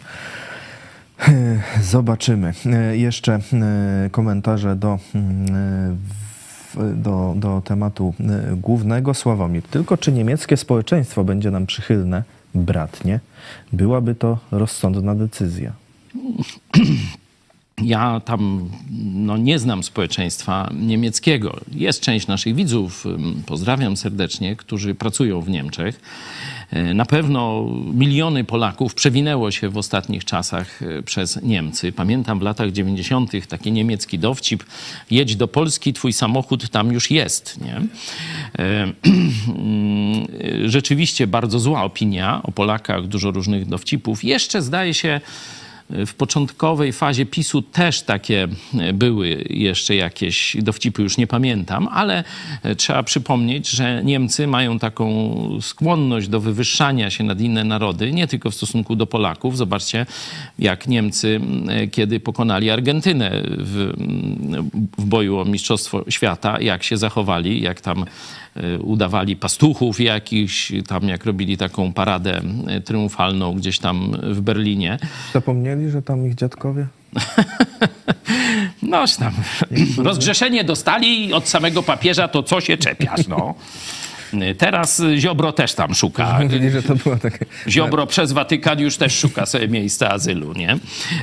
[1.82, 2.52] Zobaczymy.
[2.92, 3.40] Jeszcze
[4.10, 5.98] komentarze do, mm,
[6.94, 8.14] do, do tematu
[8.56, 9.14] głównego.
[9.14, 12.22] Sławomir, tylko czy niemieckie społeczeństwo będzie nam przychylne?
[12.54, 13.20] Bratnie.
[13.72, 15.72] Byłaby to rozsądna decyzja.
[17.82, 18.70] Ja tam
[19.14, 21.60] no, nie znam społeczeństwa niemieckiego.
[21.72, 23.04] Jest część naszych widzów,
[23.46, 26.00] pozdrawiam serdecznie, którzy pracują w Niemczech.
[26.70, 31.92] E, Na pewno miliony Polaków przewinęło się w ostatnich czasach e, przez Niemcy.
[31.92, 33.32] Pamiętam w latach 90.
[33.48, 34.64] taki niemiecki dowcip:
[35.10, 37.60] jedź do Polski, twój samochód tam już jest.
[37.60, 37.82] Nie?
[38.58, 38.92] E,
[40.64, 44.24] Rzeczywiście bardzo zła opinia o Polakach, dużo różnych dowcipów.
[44.24, 45.20] Jeszcze zdaje się,
[45.90, 52.24] w początkowej fazie PiSu też takie e, były jeszcze jakieś dowcipy, już nie pamiętam, ale
[52.62, 58.26] e, trzeba przypomnieć, że Niemcy mają taką skłonność do wywyższania się nad inne narody, nie
[58.26, 59.56] tylko w stosunku do Polaków.
[59.56, 60.06] Zobaczcie,
[60.58, 63.92] jak Niemcy, e, kiedy pokonali Argentynę w,
[64.98, 68.04] w boju o Mistrzostwo Świata, jak się zachowali, jak tam
[68.80, 72.40] udawali pastuchów jakichś, tam jak robili taką paradę
[72.84, 74.98] triumfalną gdzieś tam w Berlinie.
[75.32, 76.86] Zapomnieli, że tam ich dziadkowie?
[78.82, 79.32] Noż tam.
[79.98, 83.54] Rozgrzeszenie dostali od samego papieża, to co się czepiasz, no.
[84.58, 86.38] Teraz Ziobro też tam szuka.
[86.42, 87.44] Mówili, że to była taka...
[87.68, 90.78] Ziobro przez Watykan już też szuka sobie miejsca azylu, nie?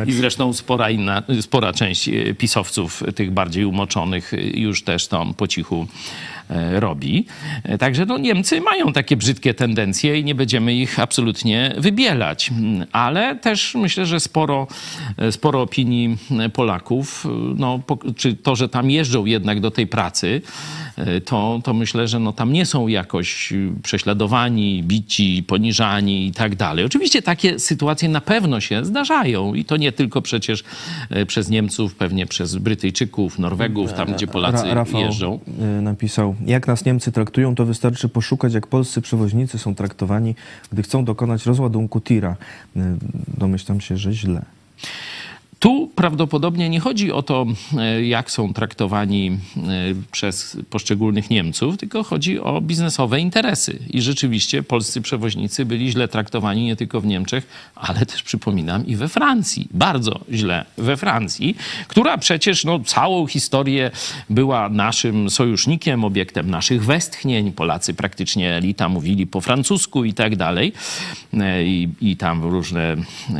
[0.05, 5.87] I zresztą spora, inna, spora część pisowców, tych bardziej umoczonych, już też tam po cichu
[6.79, 7.25] robi.
[7.63, 12.49] E, Także no, Niemcy mają takie brzydkie tendencje i nie będziemy ich absolutnie wybielać.
[12.51, 14.67] Mm, Ale też myślę, że sporo,
[15.17, 17.79] e, sporo opinii e, Polaków, e, no,
[18.15, 20.41] czy to, że tam jeżdżą jednak do tej pracy,
[20.97, 26.55] e, to, to myślę, że no, tam nie są jakoś prześladowani, bici, poniżani i tak
[26.55, 26.85] dalej.
[26.85, 30.63] Oczywiście takie sytuacje na pewno się zdarzają i to nie tylko przecież
[31.09, 35.39] e, przez Niemców, pewnie przez Brytyjczyków, Norwegów, tam gdzie Polacy Ra- Rafał jeżdżą.
[35.79, 35.81] y,
[36.45, 40.35] jak nas Niemcy traktują, to wystarczy poszukać, jak polscy przewoźnicy są traktowani,
[40.71, 42.35] gdy chcą dokonać rozładunku tira.
[42.77, 42.79] Y,
[43.37, 44.45] Domyślam się, że źle.
[45.65, 47.45] Tu prawdopodobnie nie chodzi o to,
[47.77, 49.61] e, jak są traktowani e,
[50.11, 53.79] przez poszczególnych Niemców, tylko chodzi o biznesowe interesy.
[53.89, 58.95] I rzeczywiście polscy przewoźnicy byli źle traktowani nie tylko w Niemczech, ale też przypominam i
[58.95, 59.67] we Francji.
[59.71, 61.57] Bardzo źle we Francji,
[61.87, 63.91] która przecież no, całą historię
[64.29, 67.51] była naszym sojusznikiem, obiektem naszych westchnień.
[67.51, 70.73] Polacy praktycznie elita mówili po francusku i tak dalej.
[71.33, 72.95] E, I, i tam różne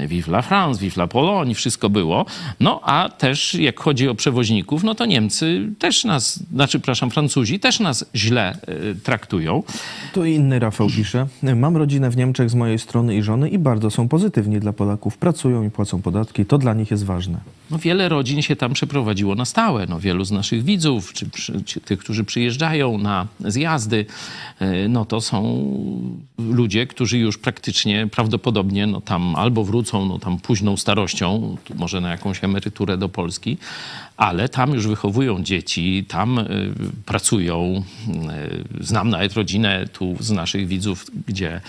[0.07, 2.14] Vive la France, Vive la Pologne, wszystko było.
[2.16, 2.26] Było.
[2.59, 7.59] No a też jak chodzi o przewoźników, no to Niemcy też nas, znaczy, przepraszam, Francuzi
[7.59, 9.63] też nas źle y, traktują.
[10.13, 11.28] Tu inny Rafał pisze.
[11.55, 15.18] Mam rodzinę w Niemczech z mojej strony i żony i bardzo są pozytywni dla Polaków.
[15.18, 16.45] Pracują i płacą podatki.
[16.45, 17.38] To dla nich jest ważne.
[17.72, 19.86] No wiele rodzin się tam przeprowadziło na stałe.
[19.89, 21.30] No wielu z naszych widzów, czy,
[21.66, 24.05] czy tych, którzy przyjeżdżają na zjazdy,
[24.61, 25.41] y, no to są
[26.38, 32.12] ludzie, którzy już praktycznie prawdopodobnie no tam albo wrócą no tam późną starością, może na
[32.12, 33.58] jakąś emeryturę do Polski,
[34.18, 36.74] ale tam już wychowują dzieci, tam y,
[37.05, 37.84] pracują.
[38.80, 41.61] Y, znam nawet rodzinę tu z naszych widzów, gdzie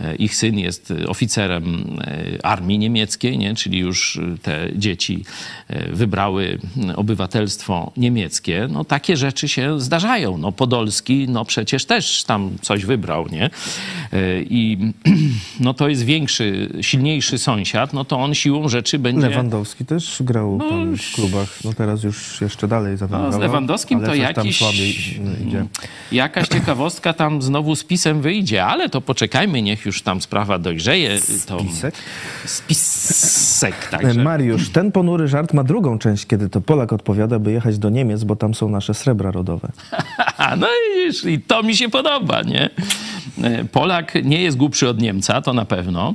[0.00, 1.96] y, ich syn jest oficerem
[2.42, 3.54] armii niemieckiej, nie?
[3.54, 5.24] czyli już te dzieci
[5.92, 6.58] wybrały
[6.96, 8.68] obywatelstwo niemieckie.
[8.70, 10.38] No takie rzeczy się zdarzają.
[10.38, 13.50] No Podolski, no przecież też tam coś wybrał, nie?
[14.40, 14.78] I
[15.60, 19.28] no to jest większy, silniejszy sąsiad, no to on siłą rzeczy będzie...
[19.28, 24.14] Lewandowski też grał tam w klubach, no teraz już jeszcze dalej no, Z Lewandowskim to
[24.14, 24.62] jakiś,
[25.46, 25.64] idzie.
[26.12, 31.18] jakaś ciekawostka tam znowu z pisem wyjdzie, ale to poczekajmy, niech już tam sprawa dojrzeje.
[31.46, 31.60] To...
[31.60, 31.94] Spisek?
[32.46, 34.22] Spisek, także.
[34.22, 38.24] Mariusz, ten ponury żart ma drugą część, kiedy to Polak odpowiada, by jechać do Niemiec,
[38.24, 39.68] bo tam są nasze srebra rodowe.
[40.60, 42.70] no i, i to mi się podoba, nie?
[43.72, 46.14] Polak nie jest głupszy od Niemca, to na pewno.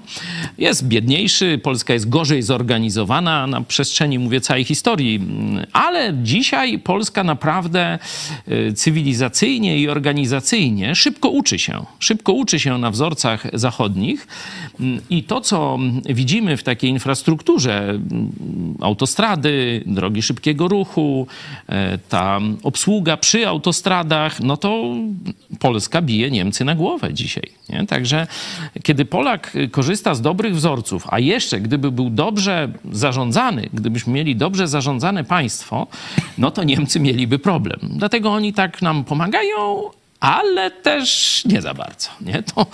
[0.58, 5.22] Jest biedniejszy, Polska jest gorzej zorganizowana na przestrzeni, mówię, całej historii,
[5.74, 8.00] ale dzisiaj Polska naprawdę
[8.48, 11.86] y, cywilizacyjnie i organizacyjnie szybko uczy się.
[12.00, 14.28] Szybko uczy się na wzorcach zachodnich
[15.10, 18.00] i to, co widzimy w takiej infrastrukturze,
[18.82, 21.28] autostrady, drogi szybkiego ruchu,
[21.70, 24.84] e, ta obsługa przy autostradach, no to
[25.60, 27.52] Polska bije Niemcy na głowę dzisiaj.
[27.70, 27.88] Nie?
[27.88, 28.28] Także
[28.84, 34.68] kiedy Polak korzysta z dobrych wzorców, a jeszcze gdyby był dobrze zarządzany, gdybyśmy mieli dobrze
[34.68, 35.88] zarządzane państwo,
[36.38, 37.80] no to Niemcy mieliby problem.
[37.84, 39.90] Dlatego oni tak nam pomagają,
[40.20, 42.10] ale też nie za bardzo.
[42.22, 42.44] Nie?
[42.44, 42.66] To,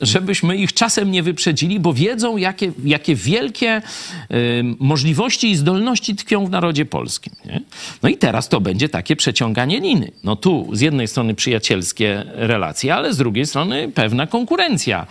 [0.00, 3.82] żebyśmy ich czasem nie wyprzedzili, bo wiedzą, jakie, jakie wielkie
[4.30, 7.32] y, możliwości i zdolności tkwią w narodzie polskim.
[7.44, 7.60] Nie?
[8.02, 10.12] No i teraz to będzie takie przeciąganie liny.
[10.24, 15.06] No tu z jednej strony przyjacielskie relacje, ale z drugiej strony pewna konkurencja.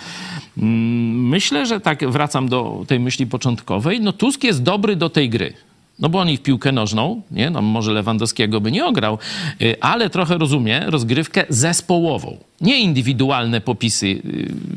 [0.58, 4.02] Mm, myślę, że tak wracam do tej myśli początkowej.
[4.02, 5.54] No Tusk jest dobry do tej gry.
[6.00, 7.50] No bo oni w piłkę nożną, nie?
[7.50, 9.18] No może Lewandowskiego by nie ograł,
[9.62, 12.38] y, ale trochę rozumie rozgrywkę zespołową.
[12.62, 14.22] Nie indywidualne popisy, y,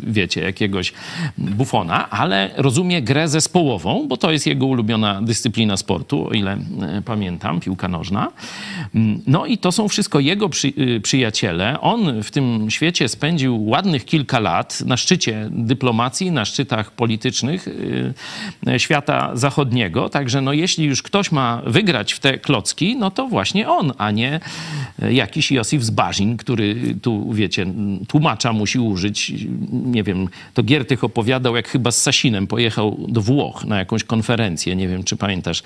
[0.03, 0.93] wiecie, jakiegoś
[1.39, 7.03] bufona, ale rozumie grę zespołową, bo to jest jego ulubiona dyscyplina sportu, o ile y,
[7.05, 8.33] pamiętam, piłka nożna.
[8.95, 10.73] Mm, no i to są wszystko jego przy,
[11.03, 11.81] przyjaciele.
[11.81, 17.69] On w tym świecie spędził ładnych kilka lat na szczycie dyplomacji, na szczytach politycznych
[18.79, 20.09] świata zachodniego.
[20.09, 24.11] Także no jeśli już ktoś ma wygrać w te klocki, no to właśnie on, a
[24.11, 24.41] nie
[25.11, 27.67] jakiś Josif Zbarzin, który tu, wiecie,
[28.09, 29.33] tłumacza musi użyć.
[29.73, 34.77] Nie wiem, to Giertych opowiadał, jak chyba z Sasinem pojechał do Włoch na jakąś konferencję.
[34.77, 35.63] Nie wiem, czy pamiętasz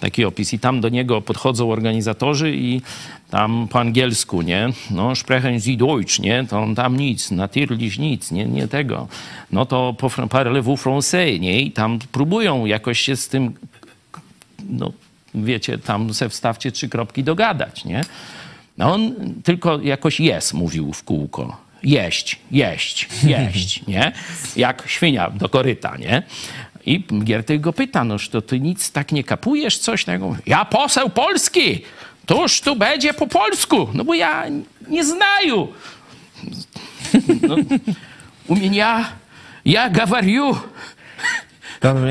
[0.00, 0.52] taki opis.
[0.52, 2.82] I tam do niego podchodzą organizatorzy i
[3.30, 4.68] tam po angielsku, nie?
[4.90, 6.46] No, sprechen Sie Deutsch, nie?
[6.48, 9.08] To on tam nic, natürlich nic, nie, nie tego.
[9.52, 9.94] No to
[10.30, 11.60] parlez-vous français, nie?
[11.60, 13.52] I tam próbują jakoś się z tym
[14.70, 14.92] no
[15.34, 18.04] wiecie, tam se wstawcie trzy kropki dogadać, nie?
[18.78, 19.14] No on
[19.44, 21.56] tylko jakoś jest mówił w kółko.
[21.82, 24.12] Jeść, jeść, jeść, nie?
[24.56, 26.22] Jak świnia do koryta, nie?
[26.86, 30.36] I Giertych go pyta, noż to ty nic tak nie kapujesz, coś tego?
[30.46, 31.82] Ja poseł polski,
[32.26, 34.44] toż tu będzie po polsku, no bo ja
[34.88, 35.68] nie znaju.
[37.48, 37.56] No,
[38.46, 39.12] u mnie ja,
[39.64, 40.56] ja gawariu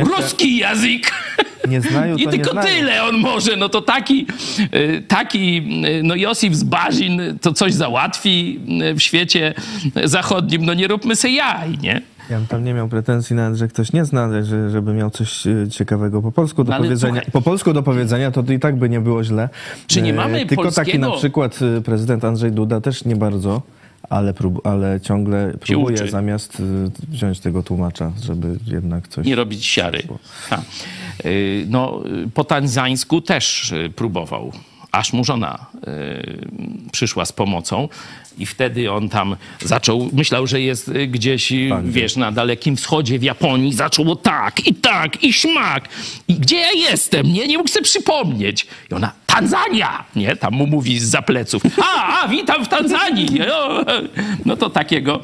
[0.03, 1.11] ruski język.
[1.67, 3.55] Nie znają, I tylko tyle on może.
[3.55, 4.27] No to taki,
[4.73, 8.59] y, taki y, no Josif z Barzin to coś załatwi
[8.91, 9.53] y, w świecie
[10.03, 10.65] zachodnim.
[10.65, 12.01] No nie róbmy se jaj, nie?
[12.29, 15.43] Ja bym tam nie miał pretensji nawet, że ktoś nie zna, że, żeby miał coś
[15.71, 17.13] ciekawego po polsku do no, powiedzenia.
[17.13, 17.31] Słuchaj.
[17.31, 19.49] Po polsku do powiedzenia to i tak by nie było źle.
[19.87, 20.85] Czy nie mamy Tylko polskiego...
[20.85, 23.61] taki na przykład prezydent Andrzej Duda też nie bardzo
[24.09, 26.61] ale, prób, ale ciągle próbuje zamiast
[27.09, 29.25] wziąć tego tłumacza, żeby jednak coś...
[29.25, 30.03] Nie robić siary.
[31.25, 32.03] Y, no,
[32.33, 34.51] po tanzańsku też y, próbował
[34.91, 36.47] aż mu żona y,
[36.91, 37.89] przyszła z pomocą
[38.37, 43.23] i wtedy on tam zaczął, myślał, że jest gdzieś, Pan wiesz, na Dalekim Wschodzie, w
[43.23, 45.89] Japonii, zaczęło tak i tak i śmak.
[46.27, 47.33] I gdzie ja jestem?
[47.33, 48.67] Nie, nie mógł sobie przypomnieć.
[48.91, 50.03] I ona, Tanzania!
[50.15, 51.63] Nie, tam mu mówi z pleców.
[51.81, 53.29] A, a, witam w Tanzanii!
[54.45, 55.21] No to takiego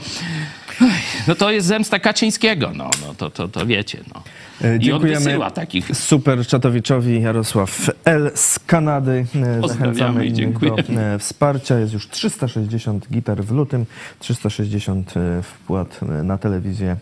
[1.28, 4.00] No to jest zemsta Kaczyńskiego, no, no to, to, to wiecie.
[4.14, 4.24] No.
[4.62, 5.98] E, Dziękujemy takich.
[5.98, 8.32] super czatowiczowi Jarosław L.
[8.36, 9.26] z Kanady.
[9.64, 10.84] E, Zachęcamy i dziękujemy.
[10.84, 11.80] do e, wsparcia.
[11.80, 13.86] Jest już 360 gitar w lutym,
[14.20, 16.96] 360 e, wpłat na telewizję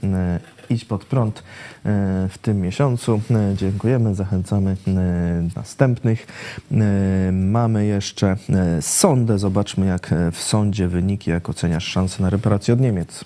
[0.70, 1.44] Idź pod prąd
[2.30, 3.22] w tym miesiącu.
[3.56, 4.78] Dziękujemy, zachęcamy
[5.56, 6.28] następnych.
[7.32, 8.36] Mamy jeszcze
[8.82, 9.40] sondę.
[9.40, 13.26] Zobaczmy, jak w sądzie wyniki, jak oceniasz szanse na reparację od Niemiec.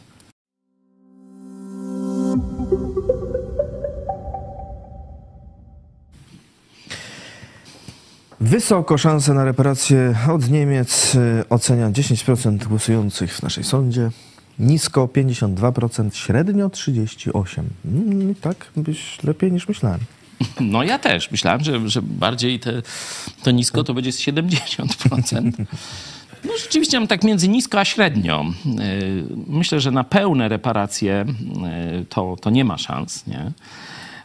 [8.40, 14.10] Wysoko szanse na reparacje od Niemiec y, ocenia 10% głosujących w naszej sądzie.
[14.60, 17.64] Nisko 52%, średnio 38%.
[17.86, 20.00] Mm, tak byś lepiej niż myślałem.
[20.62, 21.32] No ja też.
[21.32, 22.82] Myślałem, że, że bardziej te,
[23.44, 25.52] to nisko to będzie z 70%.
[26.44, 28.46] No rzeczywiście mam tak między nisko a średnio.
[28.66, 28.74] Yy,
[29.48, 31.26] Myślę, że na pełne reparacje
[31.96, 33.52] yy, to, to nie ma szans, nie?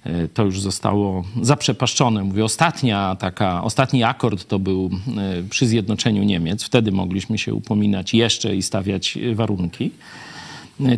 [0.06, 2.24] Yy, To już zostało zaprzepaszczone.
[2.24, 6.64] Mówię, ostatnia taka, ostatni akord to był yy, przy zjednoczeniu Niemiec.
[6.64, 9.90] Wtedy mogliśmy się upominać jeszcze i stawiać warunki.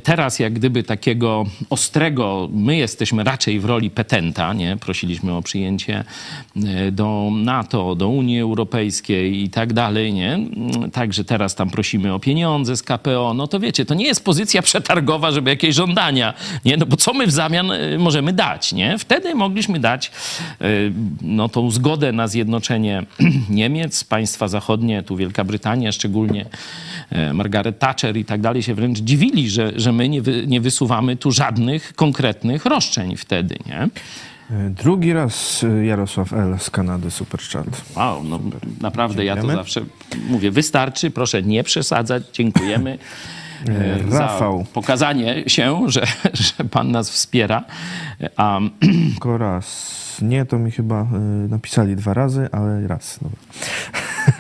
[0.03, 4.77] Teraz, jak gdyby takiego ostrego, my jesteśmy raczej w roli petenta, nie?
[4.77, 6.05] Prosiliśmy o przyjęcie
[6.57, 10.39] e, do NATO, do Unii Europejskiej i tak dalej, nie?
[10.93, 13.35] Także teraz tam prosimy o pieniądze z KPO.
[13.35, 16.77] No to wiecie, to nie jest pozycja przetargowa, żeby jakieś żądania, nie?
[16.77, 18.99] No bo co my w zamian e, możemy dać, nie?
[18.99, 20.11] Wtedy mogliśmy dać
[20.61, 20.67] e,
[21.23, 23.03] no tą zgodę na zjednoczenie
[23.51, 26.47] Niemiec, państwa zachodnie, tu Wielka Brytania szczególnie,
[27.35, 31.17] Margaret Thatcher i tak dalej się wręcz dziwili, że, że my nie, wy, nie wysuwamy
[31.17, 33.89] tu żadnych konkretnych roszczeń wtedy, nie?
[34.71, 36.59] Drugi raz y, Jarosław L.
[36.59, 37.67] z Kanady, super chat.
[37.97, 38.41] Wow, no
[38.81, 39.63] naprawdę ja to Dziękujemy.
[39.63, 39.81] zawsze
[40.29, 42.99] mówię, wystarczy, proszę nie przesadzać, dziękujemy.
[43.69, 44.59] e, Rafał.
[44.59, 47.65] Za pokazanie się, że, że pan nas wspiera.
[48.37, 48.61] A
[49.13, 50.05] Tylko raz.
[50.23, 53.19] Nie, to mi chyba y, napisali dwa razy, ale raz.
[53.23, 53.39] Dobra.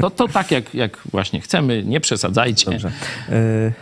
[0.00, 2.70] to, to tak jak, jak właśnie chcemy, nie przesadzajcie.
[2.70, 2.88] Dobrze.
[2.88, 3.72] Y,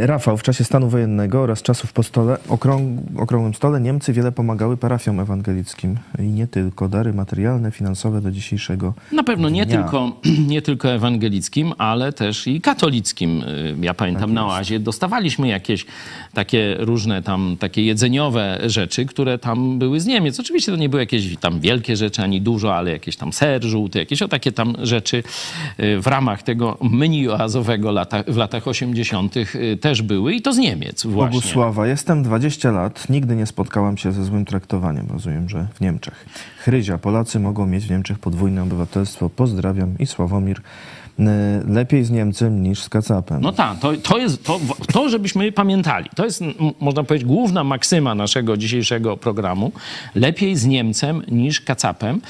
[0.00, 4.76] Rafał, w czasie stanu wojennego oraz czasów po stole, okrąg, okrągłym stole Niemcy wiele pomagały
[4.76, 6.88] parafiom ewangelickim i nie tylko.
[6.88, 9.82] Dary materialne, finansowe do dzisiejszego Na pewno nie dnia.
[9.82, 10.12] tylko,
[10.48, 13.42] nie tylko ewangelickim, ale też i katolickim.
[13.42, 15.86] Y, Ja pamiętam na oazie dostawaliśmy jakieś
[16.34, 20.40] takie różne tam takie jedzeniowe rzeczy, które tam były z Niemiec.
[20.40, 23.98] Oczywiście to nie były jakieś tam wielkie rzeczy, ani dużo, ale jakieś tam ser żółty,
[23.98, 25.22] jakieś o takie tam rzeczy
[25.80, 29.34] y, w ramach tego menu oazowego lata, w latach 80.
[29.60, 31.40] y, też były i to z Niemiec właśnie.
[31.40, 35.06] Bogusława, jestem 20 lat, nigdy nie spotkałam się ze złym traktowaniem.
[35.10, 36.26] Rozumiem, że w Niemczech.
[36.58, 39.30] Chryzia, Polacy mogą mieć w Niemczech podwójne obywatelstwo.
[39.30, 40.60] Pozdrawiam i Sławomir.
[41.18, 41.22] Y,
[41.72, 43.40] Lepiej z Niemcem niż z Kacapem.
[43.40, 44.60] No tak, to, to jest to,
[44.92, 46.08] to, żebyśmy pamiętali.
[46.16, 46.42] To jest,
[46.80, 49.72] można powiedzieć, główna maksyma naszego dzisiejszego programu.
[50.14, 52.20] Lepiej z Niemcem niż Kacapem.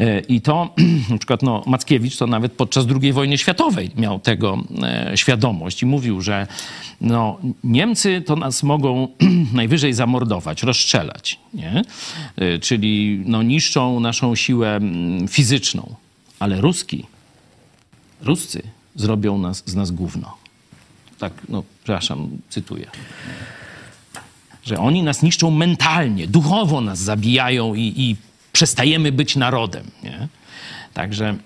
[0.00, 0.74] E, I to
[1.10, 5.86] na przykład no, Mackiewicz to nawet podczas II wojny światowej miał tego e, świadomość i
[5.86, 6.46] mówił, że
[7.00, 9.08] no, Niemcy to nas mogą
[9.52, 11.40] najwyżej zamordować, rozstrzelać.
[11.54, 11.82] Nie?
[12.36, 15.94] E, Czyli no, niszczą naszą siłę mm, fizyczną.
[16.38, 17.04] Ale Ruski
[18.20, 18.62] Ruscy
[18.94, 20.36] zrobią nas, z nas gówno.
[21.18, 22.86] Tak, no, przepraszam, cytuję.
[24.64, 28.16] Że oni nas niszczą mentalnie, duchowo nas zabijają i, i
[28.52, 29.84] przestajemy być narodem.
[30.02, 30.28] Nie?
[30.94, 31.36] Także,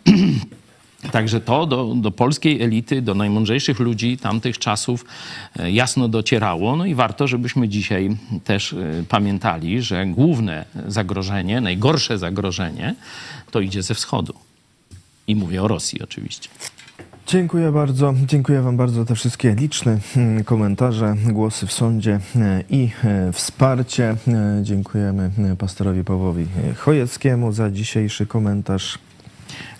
[1.12, 5.04] także to do, do polskiej elity, do najmądrzejszych ludzi tamtych czasów
[5.58, 6.76] e, jasno docierało.
[6.76, 8.76] No i warto, żebyśmy dzisiaj też e,
[9.08, 12.94] pamiętali, że główne zagrożenie, najgorsze zagrożenie
[13.50, 14.34] to idzie ze wschodu.
[15.30, 16.48] I mówię o Rosji oczywiście.
[17.26, 18.14] Dziękuję bardzo.
[18.26, 23.32] Dziękuję Wam bardzo za te wszystkie liczne mm, komentarze, głosy w sądzie e, i e,
[23.32, 24.16] wsparcie.
[24.62, 28.98] Dziękujemy pastorowi Pawłowi Chojeckiemu za dzisiejszy komentarz.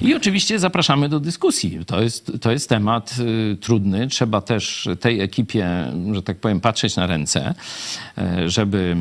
[0.01, 1.79] I oczywiście zapraszamy do dyskusji.
[1.87, 3.15] To jest, to jest temat
[3.53, 4.09] y, trudny.
[4.09, 7.55] Trzeba też tej ekipie, że tak powiem, patrzeć na ręce,
[8.19, 8.97] y, żeby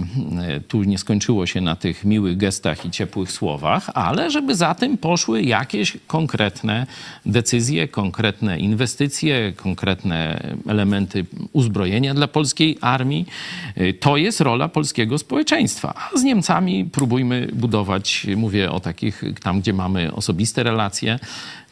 [0.57, 4.75] y, tu nie skończyło się na tych miłych gestach i ciepłych słowach, ale żeby za
[4.75, 6.87] tym poszły jakieś konkretne
[7.25, 13.25] decyzje, konkretne inwestycje, konkretne elementy uzbrojenia dla polskiej armii.
[13.77, 15.93] Y, To jest rola polskiego społeczeństwa.
[15.95, 21.19] A z Niemcami próbujmy budować, mówię o takich tam, gdzie mamy osobiste relacje,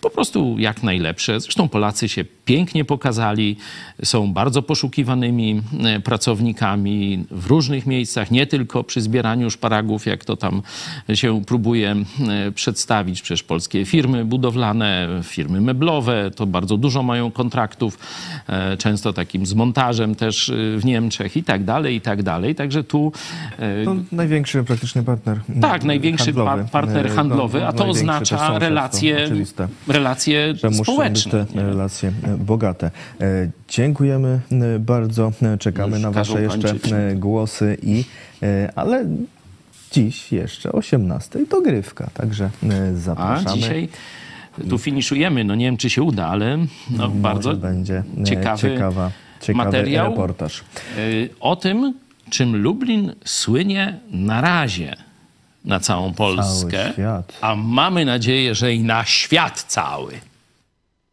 [0.02, 1.40] po prostu jak najlepsze.
[1.40, 3.58] Zresztą Polacy się pięknie pokazali,
[4.04, 10.38] są bardzo poszukiwanymi e, pracownikami w różnych miejscach, nie tylko przy zbieraniu szparagów, jak to
[10.38, 10.62] tam
[11.14, 11.96] się próbuje
[12.48, 13.22] e, przedstawić.
[13.22, 18.00] Przecież polskie firmy budowlane, firmy meblowe, to bardzo dużo mają kontraktów,
[18.48, 22.56] e, często takim z montażem też w Niemczech i tak dalej, i tak dalej.
[22.56, 23.12] Także tu
[23.86, 25.40] To największy praktycznie partner.
[25.62, 26.64] tak, największy handlowy.
[26.64, 29.68] pa- partner E, handlowy, no, a to oznacza relacje, oczywiste.
[29.88, 31.44] Relacje że muszą społeczne.
[31.46, 32.92] być te relacje e, bogate.
[33.22, 35.32] E, Dziękujemy e, bardzo.
[35.60, 36.76] Czekamy Już na Wasze jeszcze
[37.16, 38.04] głosy i
[38.76, 39.06] ale
[39.92, 43.56] dziś jeszcze 18 dogrywka, także e, A zapraszamy.
[43.58, 43.90] dzisiaj
[44.70, 45.44] tu finiszujemy.
[45.44, 46.58] No nie wiem, czy się uda, ale
[46.90, 49.12] no, bardzo będzie ciekawy ciekawa,
[49.42, 50.10] ciekawy materiał.
[50.10, 50.64] reportaż.
[51.40, 51.94] o tym,
[52.30, 55.07] czym Lublin słynie na razie
[55.66, 56.94] na całą Polskę,
[57.42, 60.14] a mamy nadzieję, że i na świat cały.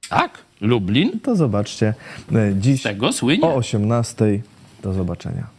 [0.08, 1.94] Tak, Lublin To zobaczcie,
[2.32, 3.46] e, dziś z tego słynie.
[3.46, 4.42] o 18
[4.82, 5.53] do zobaczenia.